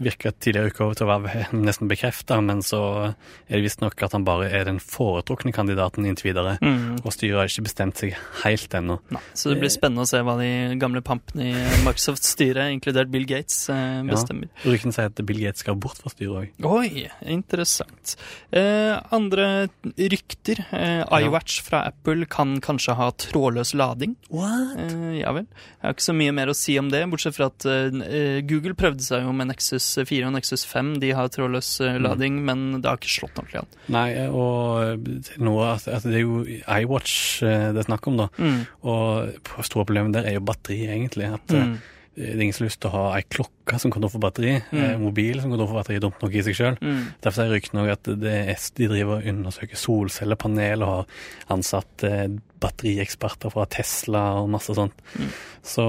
virker 0.00 0.32
tidligere 0.32 0.72
uka 0.72 0.88
til 0.96 1.06
å 1.06 1.10
være 1.10 1.46
nesten 1.52 1.90
bekrefta, 1.90 2.40
men 2.44 2.62
så 2.64 2.80
er 3.10 3.58
det 3.58 3.64
visstnok 3.66 4.00
at 4.06 4.16
han 4.16 4.24
bare 4.26 4.48
er 4.48 4.66
den 4.68 4.80
foretrukne 4.80 5.52
kandidaten 5.54 6.08
inntil 6.08 6.30
videre. 6.30 6.56
Mm. 6.64 7.02
Og 7.04 7.12
styret 7.14 7.42
har 7.42 7.50
ikke 7.50 7.66
bestemt 7.68 8.00
seg 8.00 8.16
helt 8.44 8.76
ennå. 8.76 9.00
Nei, 9.12 9.22
så 9.36 9.52
det 9.52 9.60
blir 9.60 9.72
spennende 9.72 10.06
å 10.06 10.10
se 10.10 10.22
hva 10.24 10.38
de 10.40 10.50
gamle 10.80 11.04
pampene 11.04 11.50
i 11.50 11.66
Microsoft-styret, 11.84 12.72
inkludert 12.76 13.12
Bill 13.12 13.28
Gates, 13.28 13.66
bestemmer. 14.08 14.48
Ja, 14.62 14.72
Ryktene 14.72 14.96
sier 14.96 15.10
at 15.12 15.20
Bill 15.28 15.42
Gates 15.44 15.64
skal 15.64 15.76
bort 15.80 16.00
fra 16.00 16.12
styret 16.14 16.40
òg. 16.40 16.66
Oi, 16.70 17.06
interessant. 17.28 18.16
Eh, 18.56 18.96
andre 19.12 19.68
rykter. 20.00 20.64
Eh, 20.72 21.04
iWatch 21.20 21.60
fra 21.66 21.84
Apple 21.90 22.28
kan 22.30 22.56
kanskje 22.64 22.96
ha 22.96 23.10
trådløs 23.26 23.74
lading. 23.76 24.16
What? 24.32 24.78
Eh, 24.80 25.20
ja 25.20 25.34
vel. 25.36 25.46
Jeg 25.50 25.84
har 25.84 25.96
ikke 25.96 26.08
så 26.08 26.16
mye 26.16 26.34
mer 26.36 26.52
å 26.52 26.56
si 26.56 26.78
om 26.80 26.90
det, 26.92 27.02
bortsett 27.12 27.36
fra 27.36 27.50
at 27.50 27.66
eh, 27.68 28.00
Google 28.48 28.74
prøvde 28.78 29.04
seg 29.04 29.22
jo 29.26 29.32
med 29.36 29.50
Nexus 29.50 29.86
4 30.08 30.26
og 30.28 30.34
Nexus 30.36 30.64
5. 30.70 30.92
De 31.02 31.10
har 31.16 31.28
trådløs 31.32 31.70
lading, 31.82 32.02
lading, 32.06 32.40
men 32.48 32.64
det 32.80 32.88
har 32.90 32.96
ikke 33.00 33.12
slått 33.12 33.38
ordentlig 33.40 33.60
an. 33.62 33.70
Nei, 33.94 34.08
og 34.30 35.08
noe 35.42 35.70
at, 35.74 35.86
at 35.88 36.06
det 36.08 36.18
er 36.20 36.24
jo 36.24 36.42
iWatch 36.46 37.42
eh, 37.46 37.68
det 37.74 37.82
er 37.84 37.88
snakk 37.90 38.06
om, 38.10 38.16
da. 38.22 38.28
Mm. 38.38 38.60
Og 38.88 39.64
store 39.68 39.86
problemet 39.88 40.14
der 40.16 40.28
er 40.30 40.38
jo 40.38 40.44
batteri, 40.50 40.82
egentlig. 40.90 41.30
At 41.38 41.56
eh, 41.56 41.66
Mm. 41.70 41.76
det 42.16 42.32
er 42.34 42.40
ingen 42.42 42.52
som 42.56 42.64
har 42.64 42.68
lyst 42.72 42.80
til 42.82 42.90
å 42.90 42.96
ha 42.96 43.02
ei 43.16 43.22
klokke 43.30 43.59
klokke 43.70 43.82
som 43.82 43.94
går 43.94 44.02
tom 44.04 44.12
for 44.12 44.22
batteri, 44.22 44.54
mm. 44.72 45.00
mobil 45.02 45.40
som 45.40 45.50
går 45.50 45.62
tom 45.62 45.70
for 45.70 45.80
batteri, 45.80 45.98
er 45.98 46.04
dumt 46.04 46.20
nok 46.22 46.34
i 46.34 46.44
seg 46.46 46.58
sjøl. 46.58 46.78
Mm. 46.82 47.02
Derfor 47.22 47.44
er 47.44 47.54
ryktene 47.54 47.84
òg 47.84 47.92
at 47.94 48.12
det 48.22 48.36
er, 48.54 48.68
de 48.76 48.90
driver 48.90 49.18
og 49.18 49.28
undersøker 49.32 49.80
solcellepanel 49.80 50.86
og 50.86 50.94
har 50.94 51.56
ansatt 51.56 52.06
eh, 52.06 52.28
batterieksperter 52.60 53.52
fra 53.52 53.64
Tesla 53.70 54.24
og 54.40 54.50
masse 54.52 54.74
sånt. 54.76 54.96
Mm. 55.16 55.30
Så 55.64 55.84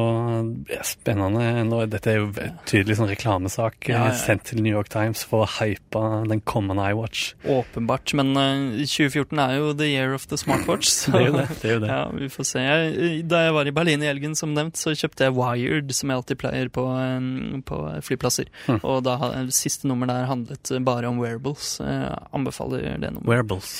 det 0.67 0.77
er 0.79 0.87
spennende. 0.87 1.43
Nå, 1.67 1.79
dette 1.91 2.11
er 2.11 2.19
jo 2.19 2.29
tydelig 2.67 2.97
sånn 2.99 3.09
reklamesak 3.11 3.87
Ja, 3.87 4.07
ja. 4.07 4.11
eh, 4.11 4.17
sendt 4.19 4.49
til 4.49 4.61
New 4.63 4.73
York 4.73 4.91
Times 4.91 5.23
for 5.27 5.45
å 5.45 5.49
hype 5.59 6.01
den 6.27 6.43
kommende 6.47 6.89
iWatch. 6.91 7.33
Åpenbart. 7.47 8.15
Men 8.19 8.33
eh, 8.39 8.83
2014 8.83 9.39
er 9.43 9.57
jo 9.59 9.71
the 9.77 9.87
year 9.91 10.15
of 10.17 10.27
the 10.31 10.39
smartwatch. 10.39 10.91
Så, 11.01 11.13
Det 11.15 11.21
er 11.21 11.27
jo 11.27 11.37
det. 11.37 11.47
det, 11.53 11.69
er 11.69 11.75
jo 11.75 11.83
det. 11.85 11.91
Ja, 11.95 12.01
vi 12.15 12.31
får 12.31 12.49
se. 12.51 12.65
Jeg, 12.65 13.23
da 13.31 13.45
jeg 13.45 13.55
var 13.57 13.67
i 13.67 13.75
Berlin 13.75 14.03
i 14.03 14.09
helgen, 14.11 14.35
som 14.37 14.55
nevnt, 14.55 14.79
så 14.79 14.95
kjøpte 14.95 15.27
jeg 15.27 15.35
Wired, 15.37 15.95
som 15.95 16.11
jeg 16.11 16.21
alltid 16.21 16.41
pleier 16.43 16.71
på, 16.73 16.87
eh, 16.99 17.61
på 17.71 17.79
flyplasser. 18.05 18.51
Mm. 18.67 18.81
Og 18.83 19.01
da 19.07 19.17
siste 19.55 19.89
nummer 19.89 20.09
der 20.11 20.27
handlet 20.29 20.73
bare 20.85 21.09
om 21.09 21.21
wearables. 21.23 21.77
Jeg 21.79 22.11
anbefaler 22.35 22.91
det 22.99 23.13
nummeret. 23.15 23.31
Wearables. 23.31 23.71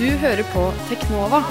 Du 0.00 0.08
hører 0.24 0.46
på 0.54 0.64
Teknova 0.88 1.44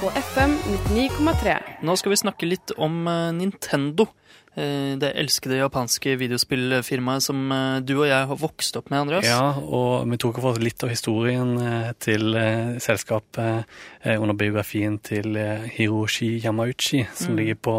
på 0.00 0.10
FM 0.20 0.52
99,3. 0.92 1.56
Nå 1.88 1.96
skal 1.96 2.12
vi 2.12 2.18
snakke 2.20 2.48
litt 2.48 2.74
om 2.76 3.06
eh, 3.08 3.32
Nintendo. 3.38 4.08
Eh, 4.56 4.96
Det 4.96 5.10
elskede 5.20 5.58
japanske 5.60 6.14
videospillfirmaet 6.16 7.20
som 7.26 7.52
eh, 7.52 7.80
du 7.84 7.98
og 7.98 8.06
jeg 8.08 8.26
har 8.30 8.38
vokst 8.40 8.76
opp 8.80 8.88
med, 8.88 9.02
Andreas. 9.04 9.26
Ja, 9.28 9.52
og 9.60 10.08
vi 10.08 10.16
tok 10.16 10.40
for 10.40 10.56
litt 10.56 10.80
av 10.82 10.88
historien 10.94 11.58
eh, 11.60 11.90
til 12.00 12.32
selskapet 12.80 13.66
under 14.06 14.36
biografien 14.38 14.96
til 15.02 15.34
Hiroshi 15.76 16.40
Yamauchi, 16.44 17.04
som 17.14 17.34
Mm. 17.34 17.36
ligger 17.40 17.54
på 17.58 17.74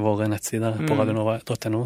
våre 0.00 0.28
nettsider 0.28 0.78
på 0.78 0.94
Mm. 0.94 0.98
radionova.no 0.98 1.82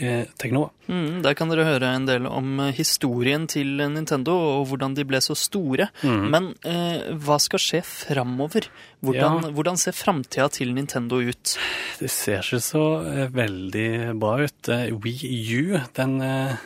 eh, 0.00 0.24
teknova. 0.38 0.70
Mm, 0.88 1.22
der 1.22 1.34
kan 1.34 1.48
dere 1.50 1.64
høre 1.66 1.94
en 1.94 2.06
del 2.06 2.26
om 2.26 2.58
historien 2.72 3.46
til 3.46 3.76
Nintendo 3.76 4.32
og 4.32 4.66
hvordan 4.68 4.94
de 4.94 5.04
ble 5.04 5.18
så 5.20 5.36
store. 5.36 5.88
Mm. 6.02 6.30
Men 6.30 6.54
eh, 6.64 7.12
hva 7.12 7.38
skal 7.38 7.58
skje 7.58 7.82
framover? 7.84 8.68
Hvordan, 9.04 9.42
Ja. 9.44 9.50
hvordan 9.52 9.76
ser 9.78 9.92
framtida 9.92 10.48
til 10.50 10.72
Nintendo 10.74 11.18
ut? 11.20 11.56
Det 12.00 12.10
ser 12.10 12.40
ikke 12.40 12.60
så 12.64 12.84
eh, 13.06 13.26
veldig 13.28 14.18
bra 14.18 14.38
ut. 14.42 14.68
Eh, 14.72 14.90
Wii 14.96 15.60
U, 15.60 15.80
den 15.94 16.20
eh, 16.24 16.56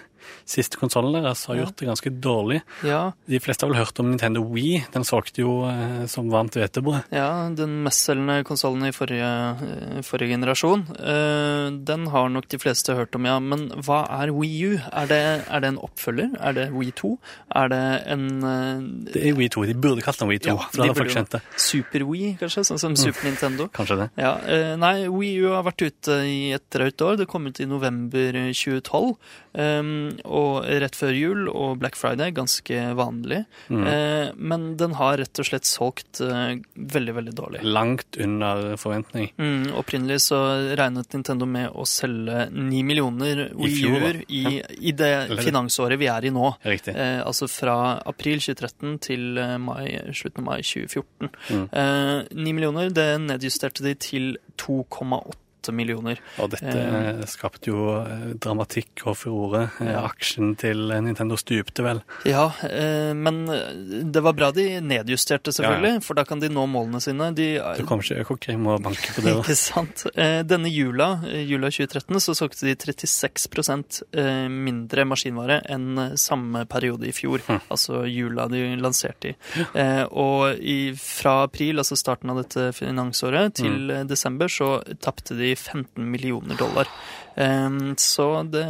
siste 0.44 0.76
konsollen 0.80 1.12
deres, 1.22 1.44
har 1.46 1.56
gjort 1.56 1.76
det 1.80 1.86
ganske 1.88 2.10
dårlig. 2.20 2.60
Ja, 2.84 3.12
De 3.28 3.38
fleste 3.40 3.66
har 3.66 3.72
vel 3.72 3.80
hørt 3.84 3.98
om 4.00 4.10
Nintendo 4.10 4.42
Wii. 4.44 4.84
Den 4.92 5.04
solgte 5.04 5.42
jo 5.42 5.64
eh, 5.68 6.06
som 6.06 6.30
varmt 6.30 6.54
hvetebrød. 6.58 7.04
ja 7.12 7.48
den 7.50 7.82
mestselgende 7.84 8.44
konsollen 8.44 8.84
i 8.88 8.92
forrige, 8.92 9.30
eh, 9.62 10.00
forrige 10.02 10.34
generasjon. 10.36 10.86
eh, 10.98 11.70
den 11.90 12.06
har 12.08 12.28
nok 12.28 12.48
de 12.48 12.58
fleste 12.58 12.94
hørt 12.94 13.14
om, 13.14 13.24
ja. 13.24 13.38
Men 13.40 13.68
hva 13.84 14.04
er 14.22 14.30
Wii 14.32 14.64
U? 14.70 14.78
Er 14.92 15.06
det, 15.06 15.20
er 15.50 15.60
det 15.60 15.68
en 15.74 15.78
oppfølger? 15.78 16.30
Er 16.40 16.52
det 16.52 16.68
Wii 16.72 16.92
2? 16.92 17.18
Er 17.56 17.68
det 17.68 17.82
en 18.06 18.26
eh, 18.44 19.12
Det 19.12 19.24
er 19.30 19.34
Wii 19.38 19.48
2. 19.48 19.64
De 19.66 19.74
burde 19.74 20.02
kalt 20.02 20.18
den 20.18 20.28
Wii 20.28 20.38
2, 20.38 20.48
Ja, 20.48 20.56
for 20.70 20.82
de 20.82 20.88
folk 20.94 20.98
burde 20.98 21.18
jo. 21.20 21.24
det. 21.32 21.42
Super-Wii, 21.56 22.38
kanskje? 22.40 22.64
Sånn 22.70 22.78
som 22.78 22.96
Super 22.96 23.24
Nintendo? 23.28 23.68
Kanskje 23.74 23.96
det. 24.04 24.10
Ja, 24.20 24.34
eh, 24.46 24.76
nei, 24.76 25.08
Wii 25.08 25.36
U 25.44 25.50
har 25.54 25.62
vært 25.66 25.82
ute 25.86 26.20
i 26.26 26.52
et 26.52 26.64
drøyt 26.70 27.00
år. 27.02 27.16
Det 27.16 27.28
kom 27.28 27.46
ut 27.46 27.60
i 27.60 27.66
november 27.66 28.32
2012. 28.52 29.16
Um, 29.52 30.09
og 30.24 30.64
rett 30.82 30.96
før 30.96 31.16
jul 31.16 31.48
og 31.50 31.78
Black 31.80 31.98
Friday, 31.98 32.32
ganske 32.34 32.82
vanlig. 32.98 33.42
Mm. 33.68 33.84
Eh, 33.86 34.28
men 34.36 34.66
den 34.80 34.96
har 34.98 35.18
rett 35.20 35.42
og 35.42 35.48
slett 35.48 35.68
solgt 35.68 36.22
eh, 36.24 36.56
veldig, 36.74 37.14
veldig 37.18 37.34
dårlig. 37.36 37.62
Langt 37.66 38.18
under 38.20 38.76
forventning. 38.80 39.30
Mm, 39.40 39.72
opprinnelig 39.80 40.20
så 40.28 40.40
regnet 40.78 41.16
Nintendo 41.16 41.48
med 41.50 41.70
å 41.74 41.86
selge 41.88 42.48
ni 42.54 42.82
millioner 42.86 43.46
I 43.48 43.50
Wii 43.58 43.76
fjor, 43.78 43.98
da. 43.98 44.00
U-er 44.10 44.22
i, 44.28 44.44
i 44.90 44.94
det 44.96 45.12
finansåret 45.42 46.00
vi 46.00 46.10
er 46.12 46.28
i 46.28 46.34
nå. 46.34 46.54
Riktig. 46.66 46.94
Eh, 46.96 47.20
altså 47.24 47.50
fra 47.50 47.76
april 48.08 48.42
2013 48.42 48.98
til 49.04 49.28
mai, 49.62 49.84
slutten 50.16 50.44
av 50.44 50.48
mai 50.52 50.58
2014. 50.64 51.30
Mm. 51.50 51.68
Eh, 51.82 52.16
9 52.40 52.56
millioner, 52.56 52.90
det 52.94 53.10
nedjusterte 53.26 53.86
de 53.86 53.94
til 54.00 54.34
2,8 54.60 55.49
millioner. 55.68 56.16
Og 56.40 56.50
dette 56.50 56.72
Eh. 56.72 57.20
skapte 57.28 57.68
jo 57.68 58.00
eh, 58.00 58.32
dramatikk 58.40 59.04
og 59.06 59.16
furore. 59.20 59.70
Eh, 59.80 59.90
Ja. 59.90 60.06
Aksjen 60.08 60.56
til 60.56 60.88
Nintendo 61.02 61.36
stupte 61.36 61.82
vel. 61.82 62.00
Ja, 62.24 62.48
men 63.14 63.46
det 64.12 64.22
var 64.22 64.32
bra 64.32 64.50
de 64.52 64.80
nedjusterte, 64.80 65.50
selvfølgelig, 65.52 66.02
for 66.02 66.14
da 66.14 66.24
kan 66.24 66.38
de 66.40 66.48
nå 66.48 66.64
målene 66.70 67.00
sine. 67.02 67.34
De, 67.34 67.58
det 67.76 67.86
kommer 67.86 68.02
ikke 68.06 68.24
Økokrim 68.24 68.66
og 68.70 68.82
banker 68.82 69.12
på 69.16 69.22
det. 69.24 69.34
Ikke 69.40 69.56
sant. 69.58 70.06
Denne 70.14 70.70
jula, 70.70 71.20
jula 71.26 71.68
2013, 71.70 72.20
så 72.20 72.34
solgte 72.38 72.66
de 72.66 72.74
36 72.76 74.02
eh, 74.14 74.48
mindre 74.48 75.04
maskinvare 75.04 75.60
enn 75.68 76.16
samme 76.16 76.64
periode 76.70 77.08
i 77.08 77.12
fjor. 77.12 77.42
Hm. 77.46 77.60
Altså 77.70 78.04
jula 78.08 78.46
de 78.48 78.62
lanserte 78.80 79.32
i. 79.32 79.34
Og 80.10 80.96
fra 81.00 81.42
april, 81.44 81.78
altså 81.82 81.96
starten 81.98 82.30
av 82.30 82.42
dette 82.44 82.70
finansåret, 82.76 83.54
til 83.60 83.88
Mm. 83.90 84.06
desember, 84.08 84.46
så 84.48 84.82
tapte 85.00 85.36
de 85.36 85.49
15 85.56 86.10
millioner 86.10 86.56
dollar. 86.56 86.86
Eh, 87.36 87.70
Så 87.96 88.26
det 88.50 88.64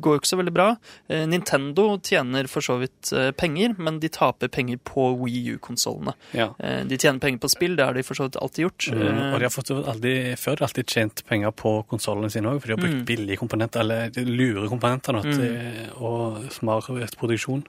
går 0.00 0.14
jo 0.16 0.20
ikke 0.20 0.30
så 0.30 0.38
veldig 0.38 0.52
bra. 0.54 0.76
Eh, 1.08 1.24
Nintendo 1.26 1.98
tjener 2.02 2.46
for 2.48 2.60
så 2.60 2.78
vidt 2.80 3.12
eh, 3.12 3.30
penger, 3.32 3.74
men 3.78 3.98
de 4.00 4.08
taper 4.08 4.48
penger 4.48 4.78
på 4.84 5.08
Wii 5.18 5.56
U-konsollene. 5.56 6.14
Ja. 6.32 6.50
Eh, 6.60 6.84
De 6.84 6.96
tjener 6.98 7.18
penger 7.20 7.38
på 7.38 7.50
spill, 7.50 7.76
det 7.76 7.84
har 7.86 7.94
de 7.94 8.02
for 8.02 8.14
så 8.14 8.28
vidt 8.28 8.36
alltid 8.36 8.64
gjort. 8.66 8.88
Mm. 8.92 9.32
Og 9.32 9.38
de 9.40 9.44
har 9.48 9.54
fått 9.56 9.70
aldri, 9.72 10.14
før 10.36 10.62
alltid 10.68 10.86
tjent 10.86 11.24
penger 11.26 11.50
på 11.52 11.86
konsollene 11.88 12.30
sine 12.30 12.52
òg, 12.52 12.60
for 12.60 12.68
de 12.68 12.76
har 12.76 12.82
brukt 12.84 13.00
Mm. 13.02 13.04
billige 13.06 13.36
komponenter, 13.40 13.80
eller 13.80 14.10
lure 14.24 14.68
komponenter, 14.68 15.12
Mm. 15.22 16.00
og 16.00 16.50
smart 16.52 17.16
produksjon. 17.16 17.64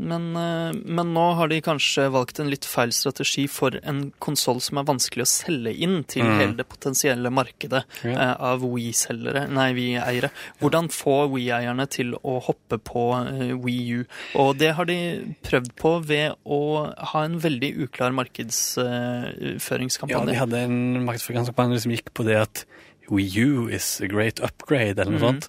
Men, 0.00 0.30
eh, 0.36 0.72
men 0.84 1.12
nå 1.12 1.24
har 1.36 1.50
de 1.52 1.60
kanskje 1.60 2.06
valgt 2.12 2.40
en 2.40 2.48
litt 2.50 2.64
feil 2.64 2.92
strategi 2.96 3.44
for 3.50 3.70
en 3.84 4.12
konsoll 4.24 4.60
som 4.64 4.78
er 4.80 4.84
vanskelig 4.88 5.26
å 5.26 5.28
selge 5.28 5.74
inn 5.76 6.04
til 6.04 6.24
Mm. 6.24 6.38
hele 6.38 6.56
det 6.56 6.68
potensielle 6.68 7.30
markedet 7.30 7.84
Ja. 8.02 8.10
eh, 8.16 8.34
av 8.40 8.60
Wii-eiere. 8.62 10.30
Hvordan 10.60 10.88
få 10.88 11.28
Wii-eierne 11.30 11.86
til 11.88 12.14
å 12.24 12.40
hoppe 12.42 12.78
på 12.78 13.14
eh, 13.28 13.52
Wii 13.54 14.00
U? 14.00 14.04
Og 14.36 14.58
det 14.58 14.74
har 14.74 14.84
de 14.86 15.34
prøvd 15.42 15.74
på 15.76 16.02
ved 16.04 16.34
å 16.46 16.92
ha 17.12 17.22
en 17.24 17.38
veldig 17.38 17.76
uklar 17.84 18.12
markedsføringskampanje. 18.12 20.10
Ja, 20.10 20.24
de 20.24 20.34
hadde 20.38 20.64
en 20.64 21.04
markedsføringskampanje 21.06 21.80
som 21.84 21.92
gikk 21.92 22.10
på 22.14 22.24
det 22.24 22.36
at 22.40 22.64
Wii 23.10 23.36
U 23.44 23.68
is 23.68 24.00
a 24.00 24.06
great 24.06 24.40
upgrade, 24.40 24.98
eller 24.98 25.12
noe 25.12 25.20
mm. 25.20 25.40
sånt. 25.40 25.48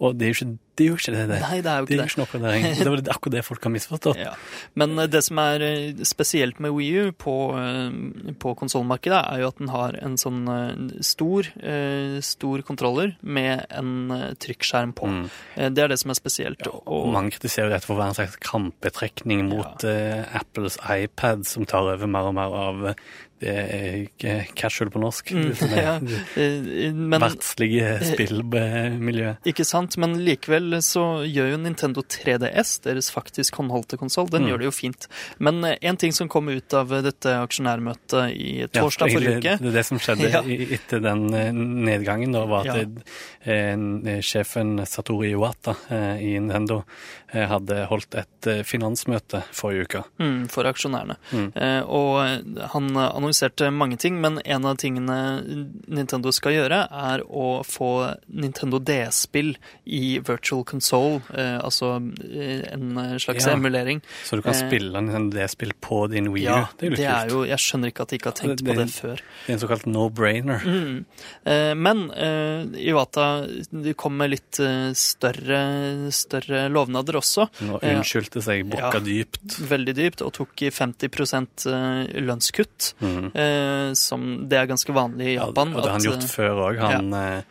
Og 0.00 0.18
det 0.18 0.26
er 0.26 0.32
jo 0.32 0.38
ikke 0.40 0.58
det. 0.78 0.86
gjør 0.88 1.00
ikke 1.00 1.14
det, 1.14 1.24
det. 1.30 1.38
Nei, 1.42 1.58
det 1.64 1.70
er 1.70 1.82
jo 1.82 1.88
ikke 1.88 1.98
det. 2.00 2.06
ikke 2.10 2.40
noe. 2.42 2.72
Det 2.78 2.92
var 2.92 3.02
akkurat 3.14 3.36
det 3.36 3.44
folk 3.46 3.68
har 3.68 3.74
misforstått. 3.74 4.20
Ja. 4.24 4.32
Men 4.78 4.96
eh, 4.96 5.08
det 5.10 5.20
som 5.26 5.38
er 5.42 5.62
eh, 5.64 6.04
spesielt 6.06 6.60
med 6.62 6.72
Wii 6.72 6.92
U 7.04 7.10
på, 7.18 7.34
eh, 7.58 8.32
på 8.40 8.54
konsollmarkedet, 8.56 9.18
er 9.20 9.42
jo 9.42 9.50
at 9.50 9.60
den 9.60 9.72
har 9.72 9.98
en 10.00 10.16
sånn 10.20 10.40
stor, 11.04 11.48
stor 12.24 12.64
kontroller 12.66 13.14
med 13.20 13.66
en 13.74 14.34
trykkskjerm 14.40 14.94
på. 14.96 15.10
Mm. 15.10 15.26
Det 15.76 15.84
er 15.84 15.92
det 15.92 16.00
som 16.00 16.14
er 16.14 16.18
spesielt. 16.18 16.64
Og 16.70 16.80
Og, 16.84 17.10
mange 17.12 17.34
kritiserer 17.36 17.72
dette 17.72 17.88
for 17.88 17.96
å 17.96 18.00
være 18.00 18.14
en 18.14 18.18
slags 18.20 18.40
krampetrekning 18.44 19.44
mot 19.50 19.84
ja. 19.84 20.24
Apples 20.40 20.78
iPad, 20.80 21.44
som 21.48 21.68
tar 21.68 21.92
over 21.94 22.10
mer 22.10 22.30
og 22.30 22.36
mer 22.38 22.58
av 22.64 22.90
det 23.44 23.52
er 23.52 23.96
ikke 24.06 24.34
casual 24.56 24.90
på 24.92 25.00
norsk. 25.02 25.32
Mm, 25.34 25.50
det 25.72 25.82
ja. 25.88 25.94
det 26.00 27.20
verdslige 27.24 27.90
spillmiljø. 28.06 29.34
ikke 29.50 29.66
sant? 29.68 29.98
Men 30.00 30.16
likevel 30.24 30.63
så 30.82 31.24
gjør 31.26 31.50
jo 31.52 31.56
Nintendo 31.58 32.02
3DS, 32.02 32.80
deres 32.84 33.10
faktisk 33.10 33.54
håndholdte 33.56 33.96
konsoll, 33.98 34.28
den 34.30 34.42
Mm. 34.44 34.48
gjør 34.50 34.58
det 34.58 34.64
jo 34.64 34.70
fint. 34.70 35.06
Men 35.38 35.64
en 35.64 35.96
ting 35.96 36.12
som 36.12 36.28
kom 36.28 36.48
ut 36.48 36.72
av 36.74 36.88
dette 37.02 37.26
aksjonærmøtet 37.26 38.36
i 38.36 38.66
torsdag 38.68 39.08
Ja, 39.10 39.18
forrige 39.18 39.38
uke 39.38 39.58
Det, 39.62 39.72
det 39.72 39.84
som 39.86 39.98
skjedde 39.98 40.30
Ja. 40.34 40.42
etter 40.42 41.00
den 41.02 41.34
eh, 41.34 41.50
nedgangen, 41.52 42.32
da, 42.32 42.44
var 42.46 42.66
at 42.66 42.76
Ja. 42.76 42.84
eh, 43.44 44.20
sjefen 44.20 44.78
Satori 44.86 45.30
Iwata 45.34 45.74
eh, 45.90 46.22
i 46.22 46.38
Nintendo 46.38 46.84
eh, 47.32 47.46
hadde 47.50 47.86
holdt 47.90 48.14
et 48.14 48.46
eh, 48.46 48.62
finansmøte 48.62 49.42
forrige 49.52 49.88
uke. 49.88 50.04
Mm, 50.22 50.46
for 50.48 50.64
aksjonærene. 50.70 51.16
Mm. 51.32 51.48
Eh, 51.56 51.82
og 51.82 52.68
han 52.70 52.90
annonserte 52.96 53.70
mange 53.74 53.96
ting, 53.98 54.20
men 54.20 54.38
en 54.44 54.64
av 54.70 54.76
tingene 54.78 55.16
Nintendo 55.88 56.30
skal 56.32 56.52
gjøre, 56.54 56.78
er 56.94 57.24
å 57.26 57.64
få 57.66 57.88
Nintendo 58.30 58.78
DS-spill 58.78 59.56
i 59.90 60.18
virtual 60.20 60.53
console, 60.62 61.20
eh, 61.34 61.58
altså 61.58 61.96
eh, 62.22 62.62
en 62.72 63.18
slags 63.18 63.46
Ja. 63.46 63.54
emulering. 63.56 64.00
Så 64.24 64.36
du 64.36 64.42
kan 64.42 64.54
Eh, 64.54 64.68
spille 64.68 64.92
det 64.92 65.32
DS-spill 65.34 65.72
på 65.80 66.08
din 66.10 66.30
Wii 66.32 66.44
U. 66.46 66.50
Ja, 66.50 66.68
det 66.78 66.86
er 66.86 66.90
jo 66.90 66.94
litt 66.94 67.00
kult. 67.10 67.30
jo 67.32 67.44
Jeg 67.44 67.58
skjønner 67.58 67.88
ikke 67.90 68.02
at 68.02 68.08
de 68.08 68.16
ikke 68.18 68.30
har 68.30 68.32
tenkt 68.38 68.56
Det- 68.62 68.64
på 68.66 68.76
det 68.76 68.86
det- 68.86 68.94
før. 69.02 69.16
Det 69.16 69.48
er 69.48 69.52
en 69.52 69.58
såkalt 69.58 69.86
no-brainer. 69.86 70.60
Mm. 70.64 71.04
Eh, 71.46 71.74
men 71.74 72.10
eh, 72.12 72.64
Iwata 72.90 73.46
de 73.72 73.94
kom 73.94 74.16
med 74.16 74.30
litt 74.30 74.60
eh, 74.60 74.92
større, 74.92 76.10
større 76.12 76.68
lovnader 76.70 77.14
også. 77.18 77.48
Nå 77.62 77.80
unnskyldte 77.82 78.42
seg 78.42 78.68
bukka 78.70 78.94
Ja. 78.94 79.00
dypt. 79.00 79.58
Veldig 79.68 79.94
dypt, 79.94 80.22
og 80.22 80.32
tok 80.32 80.54
50 80.70 81.66
eh, 81.66 82.20
lønnskutt. 82.20 82.94
mm. 83.00 83.30
Eh, 83.34 83.92
som 83.94 84.48
det 84.48 84.58
er 84.58 84.66
ganske 84.66 84.92
vanlig 84.92 85.26
i 85.26 85.34
Ja, 85.34 85.46
Japan. 85.46 85.74
og 85.74 85.82
det 85.82 85.90
har 85.90 85.98
han 85.98 86.00
gjort 86.02 86.24
eh, 86.24 86.34
før 86.36 86.54
òg. 86.68 86.78
Han, 86.78 87.12
eh, 87.14 87.42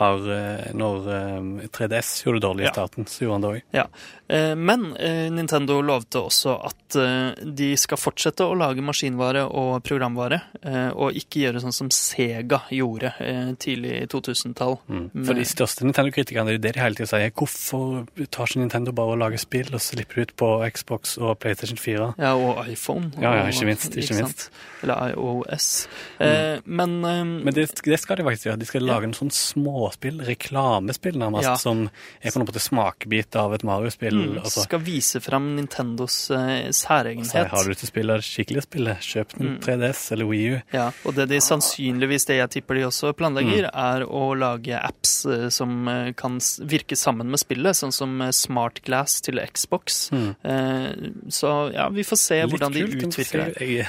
har 0.00 0.24
eh, 0.32 0.70
Når 0.76 1.08
eh, 1.14 1.68
3DS 1.76 2.10
gjorde 2.24 2.40
det 2.40 2.46
dårlig 2.48 2.64
i 2.64 2.68
Ja. 2.70 2.72
starten, 2.74 3.06
så 3.06 3.24
gjorde 3.26 3.36
han 3.36 3.44
det 3.44 3.50
òg. 3.50 3.62
Ja. 3.76 3.84
Eh, 4.30 4.54
Men 4.56 4.84
eh, 4.96 5.28
Nintendo 5.30 5.80
lovte 5.84 6.22
også 6.26 6.54
at 6.66 6.96
eh, 6.96 7.44
de 7.44 7.70
skal 7.80 7.98
fortsette 8.00 8.46
å 8.46 8.56
lage 8.58 8.82
maskinvare 8.84 9.44
og 9.46 9.82
programvare, 9.86 10.40
eh, 10.62 10.90
og 10.94 11.12
ikke 11.18 11.42
gjøre 11.44 11.60
sånn 11.62 11.74
som 11.76 11.90
Sega 11.94 12.62
gjorde 12.72 13.12
eh, 13.20 13.52
tidlig 13.60 13.92
i 14.02 14.06
2000-tall. 14.10 14.78
Mm. 14.88 15.06
For 15.26 15.34
de 15.38 15.44
største 15.48 15.84
Nintendo-kritikerne 15.86 16.48
er 16.54 16.58
jo 16.58 16.62
det 16.64 16.74
de 16.76 16.82
hele 16.84 16.96
tida 16.98 17.10
sier. 17.12 17.30
Hvorfor 17.36 18.06
tar 18.30 18.48
ikke 18.48 18.62
Nintendo 18.64 18.92
bare 18.96 19.14
og 19.16 19.20
lager 19.22 19.42
spill 19.42 19.68
og 19.76 19.82
slipper 19.84 20.24
ut 20.24 20.34
på 20.40 20.50
Xbox 20.72 21.16
og 21.20 21.36
PlayStation 21.42 21.78
4? 21.80 22.10
Ja, 22.22 22.32
og 22.38 22.64
iPhone. 22.70 23.12
Ja, 23.20 23.34
ja, 23.42 23.46
ikke 23.52 23.68
minst, 23.68 23.94
ikke 24.00 24.16
minst. 24.22 24.48
Eller 24.82 25.12
iOS. 25.12 25.70
Mm. 26.20 26.62
men 26.64 26.96
eh, 27.04 27.24
Men 27.44 27.54
det, 27.54 27.68
det 27.84 28.00
skal 28.00 28.16
de 28.20 28.24
faktisk 28.26 28.46
gjøre. 28.48 28.60
De 28.62 28.66
skal 28.68 28.86
lage 28.88 29.04
en 29.10 29.14
sånn 29.16 29.30
småspill, 29.90 30.20
reklamespill 30.26 31.16
nærmest, 31.18 31.42
Ja. 31.44 31.54
som 31.56 31.90
er 32.22 32.30
på 32.30 32.40
en 32.40 32.46
måte 32.46 32.60
smakebit 32.60 33.36
av 33.36 33.52
et 33.54 33.62
Mario-spill. 33.62 34.12
mm, 34.14 34.38
altså. 34.42 34.62
skal 34.64 34.78
vise 34.80 35.20
fram 35.20 35.56
Nintendos 35.56 36.28
Så 36.30 36.36
særegenhet. 36.86 37.48
har 37.48 37.64
du 37.64 37.74
til 37.74 37.88
å 37.88 37.92
spille 37.92 38.14
det 38.16 38.24
skikkelige 38.24 38.62
spillet, 38.66 38.98
kjøp 39.00 39.40
en 39.40 39.58
3DS 39.60 40.12
eller 40.12 40.24
Wii 40.26 40.54
U. 40.54 40.62
Ja, 40.72 40.90
og 41.04 41.14
det 41.14 41.28
de 41.28 41.36
sannsynligvis, 41.40 42.26
det 42.26 42.36
jeg 42.38 42.50
tipper 42.62 42.74
de 42.76 42.82
også 42.86 43.12
planlegger, 43.14 43.70
Mm. 43.70 43.70
er 43.74 44.04
å 44.06 44.36
lage 44.38 44.74
apps 44.80 45.26
eh, 45.26 45.48
som 45.48 45.88
eh, 45.88 46.12
kan 46.12 46.38
virke 46.38 46.96
sammen 46.96 47.26
med 47.28 47.38
spillet, 47.40 47.74
sånn 47.76 47.92
som 47.92 48.20
Smart 48.32 48.82
Glass 48.82 49.20
til 49.20 49.36
Xbox. 49.52 50.10
Eh, 50.12 50.92
Så 51.28 51.72
ja, 51.74 51.88
vi 51.88 52.02
får 52.02 52.16
se 52.18 52.42
Litt 52.42 52.50
hvordan 52.52 52.72
de 52.72 52.80
kult, 52.86 53.02
utvikler 53.14 53.54
det. 53.54 53.60
Jeg, 53.60 53.86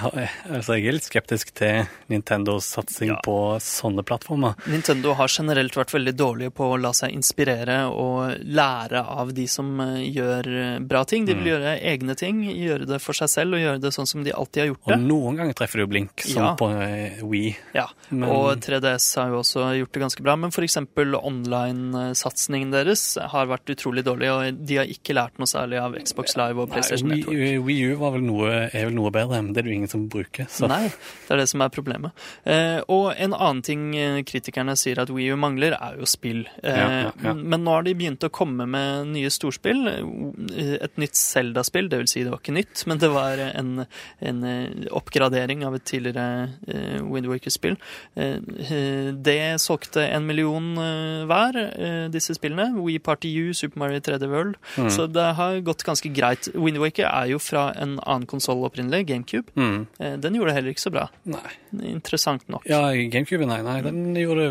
altså, 0.49 0.75
jeg 0.77 0.87
er 0.87 0.91
litt 0.93 1.03
skeptisk 1.03 1.53
til 1.53 1.87
Nintendos 2.09 2.63
satsing 2.65 3.07
Ja. 3.09 3.19
på 3.25 3.57
sånne 3.59 4.03
plattformer. 4.05 4.55
Nintendo 4.67 5.13
har 5.15 5.27
generelt 5.27 5.73
vært 5.73 5.80
veldig 5.89 6.13
dårlige 6.15 6.51
på 6.53 6.63
å 6.73 6.79
la 6.79 6.91
seg 6.93 7.11
inspirere 7.11 7.89
og 7.89 8.37
lære 8.45 9.01
av 9.09 9.33
de 9.33 9.47
som 9.47 9.79
eh, 9.81 10.11
gjør 10.13 10.47
eh, 10.75 10.79
bra 10.79 11.03
ting. 11.03 11.25
De 11.25 11.33
vil 11.33 11.41
Mm. 11.41 11.49
gjøre 11.51 11.81
egne 11.81 12.15
ting, 12.15 12.43
gjøre 12.43 12.85
det 12.85 13.01
for 13.01 13.13
seg 13.13 13.27
selv 13.29 13.53
og 13.55 13.59
gjøre 13.59 13.81
det 13.81 13.91
sånn 13.93 14.05
som 14.07 14.23
de 14.23 14.31
alltid 14.31 14.61
har 14.61 14.67
gjort 14.75 14.85
det. 14.85 14.93
Og 14.93 14.99
noen 15.09 15.35
ganger 15.37 15.53
treffer 15.53 15.77
du 15.79 15.87
blink, 15.87 16.21
som 16.21 16.43
Ja. 16.43 16.55
på 16.55 16.67
We. 16.69 17.21
Wii. 17.23 17.55
Ja, 17.73 17.87
Men- 18.11 18.29
og 18.29 18.59
3DS 18.61 19.15
har 19.15 19.29
jo 19.29 19.39
også 19.39 19.65
gjort 19.79 19.91
det 19.91 20.01
ganske 20.01 20.21
bra, 20.21 20.35
men 20.35 20.51
eksempel 20.63 21.15
online-satsingen 21.15 22.71
deres 22.73 23.17
har 23.31 23.47
vært 23.47 23.69
utrolig 23.73 24.03
dårlig, 24.05 24.29
og 24.31 24.65
de 24.67 24.77
har 24.81 24.85
ikke 24.91 25.15
lært 25.17 25.39
noe 25.41 25.49
særlig 25.49 25.79
av 25.81 25.95
Xbox 25.97 26.35
Live 26.39 26.59
og 26.61 26.69
PlayStation 26.71 27.09
Nei, 27.09 27.17
Network. 27.21 27.37
Wii, 27.37 27.57
Wii 27.65 27.91
U 27.91 27.97
vel 28.15 28.21
noe, 28.25 28.51
er 28.71 28.85
vel 28.89 28.95
noe 28.95 29.11
bedre, 29.11 29.41
men 29.41 29.53
det 29.53 29.61
er 29.63 29.67
det 29.67 29.71
jo 29.73 29.77
ingen 29.81 29.91
som 29.91 30.07
bruker. 30.11 30.47
Så. 30.51 30.67
Nei, 30.71 30.87
det 30.89 31.31
er 31.35 31.37
det 31.37 31.49
som 31.49 31.61
er 31.65 31.69
problemet. 31.73 32.11
Eh, 32.45 32.81
og 32.91 33.13
en 33.17 33.33
annen 33.33 33.61
ting 33.65 33.95
eh, 33.95 34.21
kritikerne 34.27 34.75
sier 34.79 34.99
at 35.01 35.09
Wii 35.13 35.31
U 35.33 35.37
mangler, 35.41 35.70
er 35.77 35.97
jo 35.99 36.05
spill. 36.09 36.41
Eh, 36.63 36.77
Ja, 36.77 36.87
ja, 37.05 37.11
ja. 37.23 37.33
Men 37.33 37.63
nå 37.65 37.71
har 37.75 37.83
de 37.83 37.93
begynt 37.95 38.23
å 38.23 38.29
komme 38.33 38.65
med 38.69 39.07
nye 39.13 39.29
storspill. 39.31 39.87
Eh, 39.87 40.77
Et 40.81 40.97
nytt 40.97 41.15
Zelda-spill, 41.15 41.89
det 41.89 41.97
vil 42.01 42.07
si 42.09 42.23
det 42.23 42.31
var 42.31 42.39
ikke 42.41 42.55
nytt, 42.55 42.83
men 42.87 42.97
det 43.01 43.09
var 43.13 43.37
en, 43.37 43.85
en 44.19 44.43
eh, 44.43 44.87
oppgradering 44.91 45.65
av 45.67 45.75
et 45.77 45.85
tidligere 45.85 46.49
eh, 46.67 47.01
Wind 47.05 47.27
Waker-spill. 47.29 47.77
Eh, 48.15 48.37
eh, 48.71 49.11
det 49.13 49.37
solgte 49.61 50.03
en 50.07 50.25
million 50.27 50.71
eh, 50.81 51.25
hver, 51.29 51.59
eh, 51.61 52.07
disse 52.13 52.33
spillene. 52.37 52.71
Wii 52.81 52.99
Party 53.03 53.31
U, 53.47 53.53
Super 53.53 53.79
Mario 53.83 53.99
3D 53.99 54.27
World. 54.31 54.57
Mm. 54.77 54.89
Så 54.89 55.07
det 55.11 55.27
har 55.37 55.59
gått 55.61 55.83
ganske 55.87 56.09
greit. 56.13 56.49
Wind 56.55 56.77
Waker 56.81 57.07
er 57.11 57.31
jo 57.33 57.39
fra 57.39 57.69
en 57.77 57.97
annen 58.01 58.25
konsoll 58.27 58.63
opprinnelig, 58.67 59.05
GameCube. 59.11 59.51
Mm. 59.55 59.87
Eh, 59.99 60.17
Den 60.21 60.35
gjorde 60.35 60.51
det 60.51 60.55
heller 60.59 60.73
ikke 60.75 60.87
så 60.87 60.91
bra. 60.93 61.07
Nei. 61.29 61.45
Interessant 61.91 62.47
nok. 62.51 62.65
Ja, 62.67 62.81
GameCube, 62.91 63.45
nei, 63.47 63.61
nei, 63.63 63.77
den 63.85 64.15
gjorde 64.17 64.49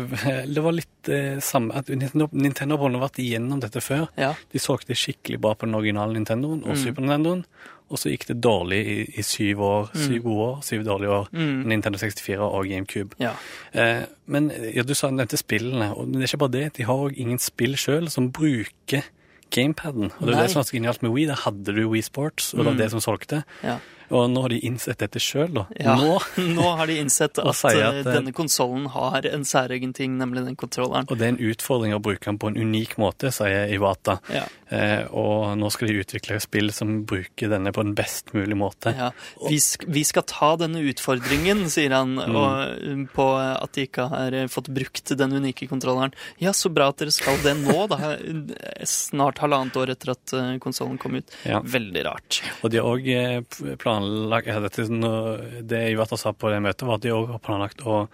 Det 0.55 0.61
var 0.63 0.73
litt 0.73 1.09
eh, 1.10 1.10
samme 1.41 1.75
at 1.75 1.89
Nintendo, 1.89 2.27
Nintendo 2.33 2.77
har 2.77 2.89
vært 3.01 3.19
igjennom 3.23 3.59
dette 3.63 3.81
før. 3.83 4.07
Ja. 4.17 4.33
De 4.51 4.59
solgte 4.59 4.95
skikkelig 4.97 5.39
bra 5.41 5.53
på 5.55 5.65
den 5.69 5.75
originale 5.75 6.13
Nintendoen 6.17 6.63
og 6.63 6.75
Mm. 6.75 6.81
Super 6.83 7.01
Nintendoen. 7.05 7.45
Og 7.91 7.99
så 7.99 8.07
gikk 8.09 8.25
det 8.29 8.37
dårlig 8.39 8.77
i, 8.87 8.97
i 9.19 9.21
syv 9.21 9.59
år, 9.67 9.89
syv 9.99 10.21
gode 10.23 10.43
år, 10.45 10.59
syv 10.63 10.83
dårlige 10.87 11.11
år. 11.11 11.25
Mm. 11.35 11.63
Nintendo 11.67 11.99
64 11.99 12.39
og 12.39 12.67
GameCube. 12.69 13.15
Ja. 13.19 13.33
Eh, 13.75 14.05
men 14.31 14.47
ja, 14.73 14.83
du 14.87 14.93
sa 14.95 15.09
nevnte 15.11 15.35
spillene, 15.37 15.89
og 15.97 16.07
det 16.13 16.21
er 16.21 16.29
ikke 16.29 16.37
bare 16.45 16.55
det. 16.55 16.67
De 16.77 16.85
har 16.87 16.95
òg 16.95 17.17
ingen 17.19 17.39
spill 17.43 17.75
sjøl 17.75 18.07
som 18.09 18.29
bruker 18.31 19.03
gamepaden. 19.51 20.11
Og 20.21 20.27
det 20.29 20.35
er 20.37 20.43
det 20.45 20.51
som 20.53 20.61
er 20.61 20.69
så 20.69 20.77
genialt 20.77 21.01
med 21.03 21.11
Wii. 21.11 21.25
Der 21.27 21.41
hadde 21.43 21.75
du 21.75 21.81
Wii 21.91 22.01
Sports, 22.07 22.53
og 22.53 22.61
det 22.61 22.65
var 22.69 22.73
Mm. 22.77 22.77
det 22.79 22.91
som 22.91 22.99
solgte. 23.03 23.43
Ja. 23.63 23.77
Og 24.11 24.27
nå 24.31 24.43
har 24.43 24.53
de 24.53 24.59
innsett 24.67 24.99
dette 25.01 25.21
sjøl, 25.23 25.49
da. 25.55 25.65
Ja. 25.79 25.95
Nå. 25.99 26.17
Nå 26.57 26.67
har 26.77 26.89
de 26.91 26.97
innsett 27.01 27.39
at, 27.39 27.47
at, 27.47 27.63
eh, 27.71 27.81
eh, 28.01 28.01
denne 28.07 28.33
konsollen 28.35 28.89
har 28.93 29.25
en 29.29 29.45
særegen 29.47 29.93
ting, 29.97 30.17
nemlig 30.19 30.43
den 30.45 30.57
kontrolleren. 30.59 31.07
Og 31.09 31.17
det 31.19 31.27
er 31.29 31.33
en 31.35 31.43
utfordring 31.51 31.95
å 31.95 32.01
bruke 32.03 32.27
den 32.27 32.39
på 32.41 32.51
en 32.51 32.59
unik 32.59 32.97
måte, 33.01 33.31
sier 33.35 33.71
Iwata. 33.71 34.19
Ja. 34.33 34.43
Eh, 34.71 35.03
og 35.11 35.57
nå 35.59 35.67
skal 35.73 35.89
de 35.91 35.97
utvikle 36.03 36.37
spill 36.43 36.71
som 36.75 37.01
bruker 37.07 37.51
denne 37.51 37.73
på 37.75 37.83
den 37.83 37.95
best 37.97 38.31
mulig 38.35 38.55
måte. 38.59 38.93
Ja. 38.95 39.09
Vi, 39.47 39.57
sk 39.63 39.83
vi 39.91 40.03
skal 40.07 40.23
ta 40.29 40.53
denne 40.61 40.83
utfordringen, 40.91 41.65
sier 41.71 41.95
han, 41.95 42.17
Mm. 42.21 42.35
og, 42.37 42.81
um, 42.85 43.01
på 43.11 43.25
at 43.39 43.71
de 43.75 43.85
ikke 43.87 44.05
har 44.11 44.35
eh, 44.35 44.47
fått 44.51 44.67
brukt 44.73 45.11
den 45.17 45.33
unike 45.33 45.65
kontrolleren. 45.69 46.13
Ja, 46.43 46.51
så 46.55 46.69
bra 46.73 46.89
at 46.91 46.99
dere 47.01 47.13
skal 47.15 47.39
det 47.43 47.55
nå, 47.63 47.87
da. 47.91 48.15
Snart 48.87 49.39
halvannet 49.43 49.77
år 49.79 49.93
etter 49.95 50.13
at 50.13 50.33
eh, 50.37 50.51
konsollen 50.63 50.99
kom 51.01 51.15
ut. 51.19 51.31
Veldig 51.45 52.03
rart. 52.07 52.41
Og 52.61 52.71
de 52.73 52.81
har 52.81 52.89
òg 52.91 53.07
planlagt 54.01 55.01
Det 55.67 55.81
Iwata 55.93 56.17
sa 56.17 56.31
på 56.33 56.49
det 56.51 56.61
møtet, 56.63 56.85
var 56.87 56.95
at 56.99 57.01
de 57.05 57.13
òg 57.15 57.29
har 57.31 57.39
planlagt 57.43 57.81
å 57.87 58.07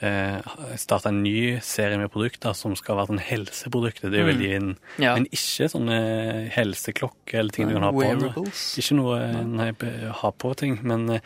eh, 0.00 0.38
starte 0.78 1.08
en 1.10 1.22
ny 1.24 1.58
serie 1.64 1.98
med 1.98 2.10
produkter 2.14 2.54
som 2.54 2.76
skal 2.78 2.96
være 3.00 3.10
sånn 3.12 3.22
helseprodukter. 3.24 4.10
Det 4.10 4.20
er 4.20 4.24
jo 4.24 4.28
Mm. 4.28 4.32
veldig 4.34 4.50
inn. 4.56 4.70
Ja. 4.98 5.14
Men 5.14 5.26
ikke 5.26 5.68
sånne 5.72 5.98
helseklokker 6.54 7.38
eller 7.40 7.50
ting 7.50 7.68
du 7.68 7.74
kan 7.74 7.82
ha 7.88 7.90
på. 7.92 8.02
Wearables. 8.04 8.78
Ikke 8.78 8.96
noe 8.98 9.18
nei, 9.44 9.72
ha 10.22 10.30
på-ting, 10.30 10.78
men 10.82 11.20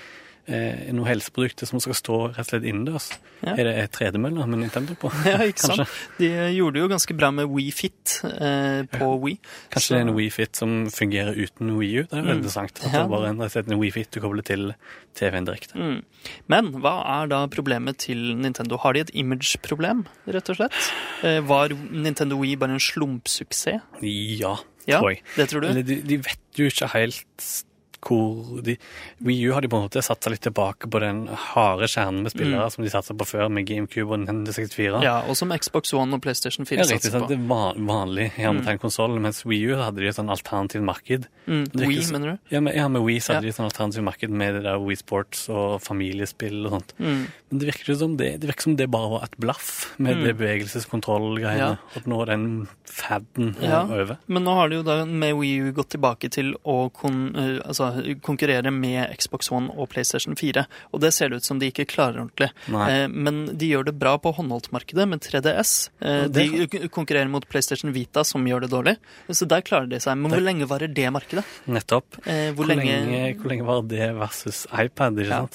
eh, 0.46 0.88
noe 0.92 1.06
helseprodukter 1.06 1.66
som 1.68 1.80
skal 1.80 1.94
stå 1.94 2.16
rett 2.32 2.38
og 2.42 2.48
slett 2.48 2.64
innendørs. 2.66 3.10
Ja. 3.42 3.54
Er 3.58 3.64
det 3.68 3.90
tredemøller 3.96 4.46
med 4.46 4.62
Nintendo 4.62 4.94
på? 4.98 5.10
Ja, 5.26 5.38
ikke 5.46 5.62
sant? 5.62 5.88
De 6.18 6.28
gjorde 6.54 6.74
det 6.78 6.82
jo 6.84 6.88
ganske 6.92 7.16
bra 7.18 7.30
med 7.34 7.46
Wii 7.50 7.70
Fit 7.74 8.20
eh, 8.28 8.82
på 8.92 9.08
Wii. 9.22 9.38
Kanskje 9.74 9.94
det 9.94 10.00
er 10.00 10.06
en 10.08 10.14
Wii 10.16 10.30
Fit 10.34 10.56
som 10.58 10.74
fungerer 10.94 11.34
uten 11.38 11.72
Wii 11.78 12.02
U? 12.02 12.02
Det 12.06 12.12
er 12.18 12.22
jo 12.22 12.28
Mm. 12.32 12.36
interessant. 12.38 12.82
At 12.84 12.92
Ja. 12.92 13.02
det 13.02 13.10
bare 13.10 13.32
er 13.32 13.62
en 13.72 13.78
Wii 13.80 13.90
Fit 13.92 14.10
du 14.10 14.20
kobler 14.20 14.42
til 14.46 14.74
TV-en 15.14 15.44
direkte. 15.46 15.74
Mm. 15.76 16.02
Men 16.48 16.72
hva 16.80 16.94
er 17.22 17.26
da 17.28 17.46
problemet 17.46 17.98
til 17.98 18.36
Nintendo? 18.36 18.78
Har 18.78 18.92
de 18.94 19.00
et 19.00 19.10
image-problem, 19.14 20.06
rett 20.28 20.48
og 20.50 20.56
slett? 20.56 20.92
Eh, 21.22 21.40
var 21.40 21.68
Nintendo 21.90 22.36
Wii 22.40 22.56
bare 22.56 22.70
en 22.78 22.80
slumpsuksess? 22.80 23.82
Ja, 24.02 24.56
Ja, 24.86 24.98
tror 24.98 25.10
jeg. 25.14 25.22
det 25.36 25.48
tror 25.50 25.60
du? 25.62 25.68
Eller 25.68 25.82
de, 25.86 26.00
de 26.02 26.16
vet 26.18 26.58
jo 26.58 26.66
ikke 26.66 26.88
helt 26.94 27.64
hvor 28.02 28.60
de 28.66 28.76
Wii 29.22 29.46
U 29.48 29.52
har 29.54 29.60
de 29.62 29.68
på 29.70 29.78
en 29.78 29.84
måte 29.88 30.02
satsa 30.02 30.30
litt 30.32 30.42
tilbake 30.42 30.88
på 30.90 31.00
den 31.00 31.26
harde 31.28 31.86
kjernen 31.86 32.22
med 32.24 32.32
spillere 32.34 32.68
som 32.74 32.82
de 32.84 32.90
satsa 32.90 33.14
på 33.14 33.24
før, 33.28 33.48
med 33.48 33.64
GameCube 33.68 34.10
og 34.10 34.18
Nintendo 34.24 34.50
64. 34.52 34.98
Mm. 34.98 35.02
Ja, 35.06 35.20
og 35.28 35.36
som 35.38 35.52
Xbox 35.54 35.92
One 35.94 36.14
og 36.18 36.22
PlayStation 36.24 36.66
4 36.66 36.78
Ja, 36.82 36.84
satser 36.90 37.14
på. 37.20 37.28
Det 37.30 37.38
er 37.38 37.46
van- 37.48 37.86
vanlig 37.86 38.30
hermetegnkonsoll, 38.36 39.18
mens 39.22 39.44
Wii 39.46 39.70
U 39.70 39.76
hadde 39.78 39.96
de 40.02 40.08
et 40.10 40.16
sånn 40.18 40.30
alternativt 40.34 40.82
marked. 40.84 41.28
Mm. 41.46 41.64
Wii, 41.74 42.02
så- 42.02 42.12
mener 42.12 42.32
du? 42.32 42.38
Ja, 42.56 42.60
med, 42.60 42.74
ja, 42.76 42.88
med 42.88 43.02
Wii 43.02 43.18
så 43.20 43.34
hadde 43.34 43.46
Ja. 43.46 43.46
de 43.46 43.48
et 43.48 43.56
sånn 43.56 43.70
alternativt 43.70 44.04
marked 44.04 44.30
med 44.30 44.54
det 44.54 44.62
der 44.64 44.78
Wii 44.82 44.96
Sports 44.96 45.48
og 45.48 45.80
familiespill 45.82 46.66
og 46.66 46.72
sånt. 46.72 46.94
Mm. 46.98 47.26
Men 47.50 47.58
det 47.58 47.68
virker 47.74 47.96
som 47.96 48.16
det, 48.16 48.40
det 48.40 48.48
virker 48.50 48.62
som 48.62 48.76
det 48.76 48.90
bare 48.90 49.10
var 49.10 49.22
et 49.24 49.36
blaff 49.38 49.94
med 49.98 50.16
Mm. 50.16 50.24
det 50.24 50.36
bevegelseskontrollgreiene. 50.38 51.78
Og 51.96 52.02
nå 52.08 52.22
er 52.22 52.26
den 52.26 52.68
faden 52.86 53.54
Ja. 53.62 53.82
over. 53.84 54.18
Men 54.26 54.44
nå 54.44 54.54
har 54.54 54.68
de 54.68 54.76
jo 54.76 54.82
da 54.82 55.04
med 55.04 55.34
Wii 55.36 55.60
U 55.68 55.72
gått 55.72 55.90
tilbake 55.90 56.30
til 56.30 56.54
å 56.64 56.92
kon, 56.92 57.34
eh, 57.36 57.60
altså, 57.66 57.91
konkurrere 58.24 58.70
med 58.74 59.12
Xbox 59.18 59.50
One 59.52 59.72
og 59.76 59.90
PlayStation 59.92 60.36
4, 60.38 60.64
og 60.92 61.02
det 61.02 61.12
ser 61.14 61.30
det 61.32 61.40
ut 61.42 61.48
som 61.48 61.60
de 61.60 61.70
ikke 61.72 61.86
klarer 61.90 62.22
ordentlig. 62.22 62.50
Eh, 62.68 63.06
men 63.08 63.44
de 63.58 63.70
gjør 63.72 63.88
det 63.90 63.96
bra 64.00 64.16
på 64.22 64.32
håndholdtmarkedet 64.36 65.06
med 65.08 65.22
3DS. 65.24 65.74
Eh, 66.00 66.24
det 66.32 66.46
de 66.52 66.88
konkurrerer 66.92 67.30
mot 67.30 67.46
PlayStation 67.48 67.92
Vita, 67.94 68.24
som 68.24 68.44
gjør 68.46 68.66
det 68.66 68.72
dårlig. 68.72 68.96
Så 69.30 69.48
der 69.48 69.64
klarer 69.66 69.88
de 69.90 70.00
seg. 70.02 70.18
Men 70.18 70.34
hvor 70.34 70.44
lenge 70.44 70.68
varer 70.70 70.92
det 70.92 71.08
markedet? 71.14 71.44
Nettopp. 71.66 72.18
Eh, 72.26 72.50
hvor, 72.52 72.62
Hvor 72.62 72.72
lenge, 72.72 72.98
lenge, 73.06 73.34
hvor 73.40 73.52
lenge 73.52 73.66
var 73.68 73.82
det 73.90 74.10
versus 74.18 74.64
iPad, 74.72 75.18
ikke 75.22 75.30
Ja. 75.32 75.46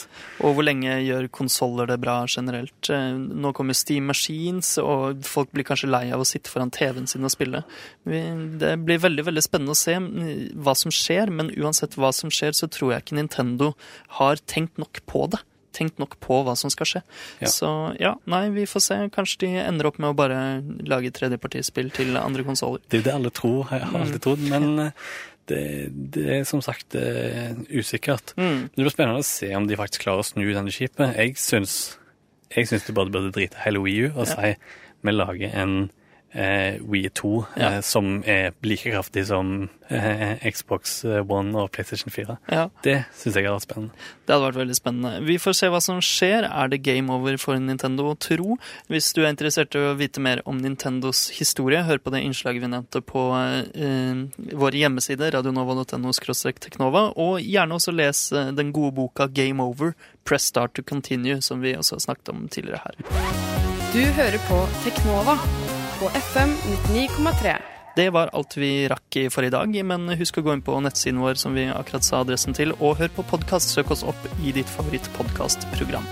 Og 0.43 0.56
hvor 0.58 0.65
lenge 0.65 0.97
gjør 1.04 1.30
konsoller 1.34 1.88
det 1.88 2.00
bra 2.02 2.19
generelt? 2.28 2.89
Eh, 2.89 3.13
Nå 3.17 3.54
kommer 3.54 3.76
Steam 3.78 4.08
Machines, 4.10 4.78
og 4.82 5.23
folk 5.26 5.52
blir 5.52 5.67
kanskje 5.67 5.89
lei 5.91 6.06
av 6.12 6.23
å 6.23 6.28
sitte 6.28 6.52
foran 6.52 6.71
TV-en 6.73 7.08
sin 7.08 7.26
og 7.28 7.32
spille. 7.34 7.63
Det 8.06 8.73
blir 8.86 9.02
veldig 9.04 9.26
veldig 9.28 9.43
spennende 9.43 9.76
å 9.76 9.80
se 9.80 9.95
mm, 10.00 10.58
hva 10.63 10.76
som 10.78 10.93
skjer, 10.93 11.32
men 11.34 11.52
uansett 11.58 11.97
hva 12.00 12.12
som 12.15 12.27
skjer, 12.34 12.54
så 12.58 12.68
tror 12.72 12.94
jeg 12.94 13.04
ikke 13.06 13.18
Nintendo 13.20 13.74
har 14.20 14.36
tenkt 14.50 14.78
nok 14.82 15.00
på 15.10 15.28
det. 15.34 15.40
Tenkt 15.78 16.00
nok 16.02 16.16
på 16.24 16.40
hva 16.46 16.56
som 16.58 16.72
skal 16.74 16.88
skje. 16.90 17.02
Ja. 17.44 17.50
Så 17.54 17.68
ja, 18.02 18.16
nei, 18.26 18.48
vi 18.56 18.63
får 18.66 18.82
se. 18.82 18.96
Kanskje 19.13 19.44
de 19.44 19.50
ender 19.62 19.86
opp 19.92 20.00
med 20.02 20.10
å 20.10 20.18
bare 20.18 20.40
lage 20.90 21.12
tredjepartispill 21.13 21.92
til 21.94 22.18
andre 22.18 22.44
konsoller. 22.48 22.82
Det 22.90 22.98
er 22.98 23.04
jo 23.04 23.08
det 23.12 23.13
alle 23.20 23.30
tror, 23.38 23.68
jeg 23.70 23.82
Mm. 23.84 23.92
har 23.92 24.00
alltid 24.08 24.22
trodd. 24.26 24.40
Men 24.50 24.80
eh, 24.80 24.92
det, 25.48 25.62
det 26.16 26.26
er 26.40 26.44
som 26.50 26.62
sagt 26.66 26.96
eh, 26.98 27.54
usikkert. 27.70 28.34
Mm. 28.42 28.70
Det 28.74 28.82
blir 28.88 28.90
spennende 28.96 29.22
å 29.22 29.28
se 29.28 29.52
om 29.56 29.68
de 29.70 29.78
faktisk 29.78 30.02
klarer 30.08 30.26
å 30.26 30.28
snu 30.28 30.48
denne 30.50 30.74
skipet. 30.74 31.13
Jeg 31.16 31.38
syns, 31.38 31.98
jeg 32.56 32.68
syns 32.72 32.88
de 32.90 32.94
bare 32.98 33.13
burde 33.13 33.32
drite 33.38 33.62
hele 33.63 33.80
Wii 33.86 34.08
U 34.08 34.12
og 34.16 34.26
Ja. 34.26 34.34
si 34.34 34.56
vi 35.06 35.12
lager 35.13 35.54
en 35.54 35.78
eh, 36.34 36.80
Wii 36.82 37.10
2, 37.13 37.46
Ja. 37.58 37.70
eh, 37.78 37.82
som 37.82 38.24
er 38.26 38.52
like 38.63 38.92
kraftig 38.92 39.26
som 39.28 39.70
eh, 39.90 40.38
Xbox 40.52 41.04
One 41.06 41.56
og 41.56 41.72
PlayStation 41.72 42.12
4. 42.12 42.38
Ja, 42.52 42.68
Det 42.84 43.06
syns 43.16 43.36
jeg 43.36 43.46
hadde 43.46 43.56
vært 43.60 43.68
spennende. 43.70 43.92
det 44.28 44.34
hadde 44.36 44.48
vært 44.52 44.60
veldig 44.62 44.76
spennende. 44.76 45.12
Vi 45.26 45.38
får 45.38 45.54
se 45.56 45.68
hva 45.72 45.82
som 45.82 46.00
skjer. 46.04 46.44
Er 46.50 46.68
det 46.68 46.82
game 46.84 47.10
over 47.13 47.38
for 47.38 47.56
Nintendo, 47.58 48.13
tro? 48.20 48.58
Hvis 48.90 49.13
du 49.13 49.22
er 49.24 49.30
interessert 49.32 49.74
i 49.76 49.80
å 49.80 49.96
vite 49.98 50.20
mer 50.20 50.42
om 50.46 50.58
Nintendos 50.60 51.30
historie, 51.40 51.84
hør 51.84 51.98
på 52.00 52.12
det 52.12 52.24
innslaget 52.24 52.62
vi 52.62 52.68
nevnte 52.68 53.02
på 53.02 53.24
eh, 53.76 54.26
vår 54.54 54.72
hjemmeside, 54.76 55.32
radionova.no 55.34 56.12
teknova, 56.60 57.13
og 57.16 57.40
gjerne 57.42 57.74
også 57.78 57.94
les 57.96 58.32
eh, 58.34 58.52
den 58.52 58.72
gode 58.74 58.94
boka 58.96 59.28
Game 59.28 59.62
Over, 59.63 59.94
Press 60.26 60.44
Start 60.44 60.74
to 60.76 60.84
Continue, 60.84 61.42
som 61.42 61.62
vi 61.62 61.74
også 61.76 61.96
har 61.96 62.00
snakket 62.00 62.30
om 62.30 62.48
tidligere 62.50 62.82
her. 62.84 62.96
Du 63.94 64.04
hører 64.04 64.38
på 64.50 64.60
Teknova 64.84 65.38
på 66.00 66.10
FM 66.10 66.50
99,3. 66.88 67.58
Det 67.96 68.10
var 68.10 68.30
alt 68.34 68.58
vi 68.58 68.88
rakk 68.88 69.16
i 69.18 69.24
for 69.34 69.42
i 69.42 69.50
dag, 69.50 69.74
men 69.90 70.04
husk 70.20 70.38
å 70.38 70.44
gå 70.46 70.54
inn 70.54 70.62
på 70.62 70.76
nettsiden 70.86 71.18
vår, 71.18 71.40
som 71.42 71.56
vi 71.58 71.64
akkurat 71.74 72.06
sa 72.06 72.20
adressen 72.22 72.54
til, 72.54 72.76
og 72.78 73.00
hør 73.00 73.10
på 73.16 73.24
podkast. 73.26 73.74
Søk 73.74 73.90
oss 73.96 74.04
opp 74.06 74.28
i 74.46 74.54
ditt 74.54 74.70
favorittpodkastprogram. 74.70 76.06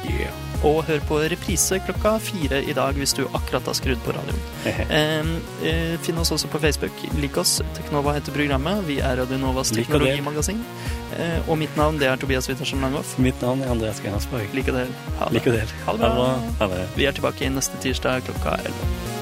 Og 0.66 0.80
hør 0.88 1.04
på 1.06 1.20
reprise 1.30 1.78
klokka 1.86 2.16
fire 2.26 2.64
i 2.66 2.74
dag 2.74 2.98
hvis 2.98 3.14
du 3.14 3.22
akkurat 3.28 3.70
har 3.70 3.78
skrudd 3.78 4.02
på 4.06 4.16
radioen. 4.18 4.42
Eh, 4.96 5.30
eh, 5.70 5.94
Finn 6.02 6.18
oss 6.18 6.32
også 6.34 6.50
på 6.50 6.62
Facebook. 6.64 7.06
Lik 7.22 7.38
oss. 7.38 7.60
Teknova 7.78 8.16
heter 8.18 8.34
programmet. 8.34 8.82
Vi 8.90 8.98
er 9.06 9.20
Radionovas 9.22 9.74
teknologimagasin. 9.76 10.64
Eh, 11.20 11.38
og 11.46 11.60
mitt 11.62 11.78
navn 11.78 12.00
det 12.02 12.10
er 12.10 12.18
Tobias 12.22 12.50
Wittersen 12.50 12.82
Langhoff. 12.82 13.14
Mitt 13.22 13.46
navn 13.46 13.62
er 13.62 13.76
Andreas 13.76 14.02
Grenasborg. 14.02 14.50
Like 14.58 14.74
del. 14.74 14.90
Ha 15.20 15.30
det. 15.30 15.38
Like 15.38 15.54
del. 15.60 15.76
Ha 15.86 16.00
det 16.00 16.16
bra. 16.18 16.32
Ha 16.64 16.72
det. 16.74 16.88
Vi 16.98 17.06
er 17.06 17.20
tilbake 17.20 17.52
neste 17.54 17.78
tirsdag 17.86 18.26
klokka 18.26 18.58
11. 18.64 19.15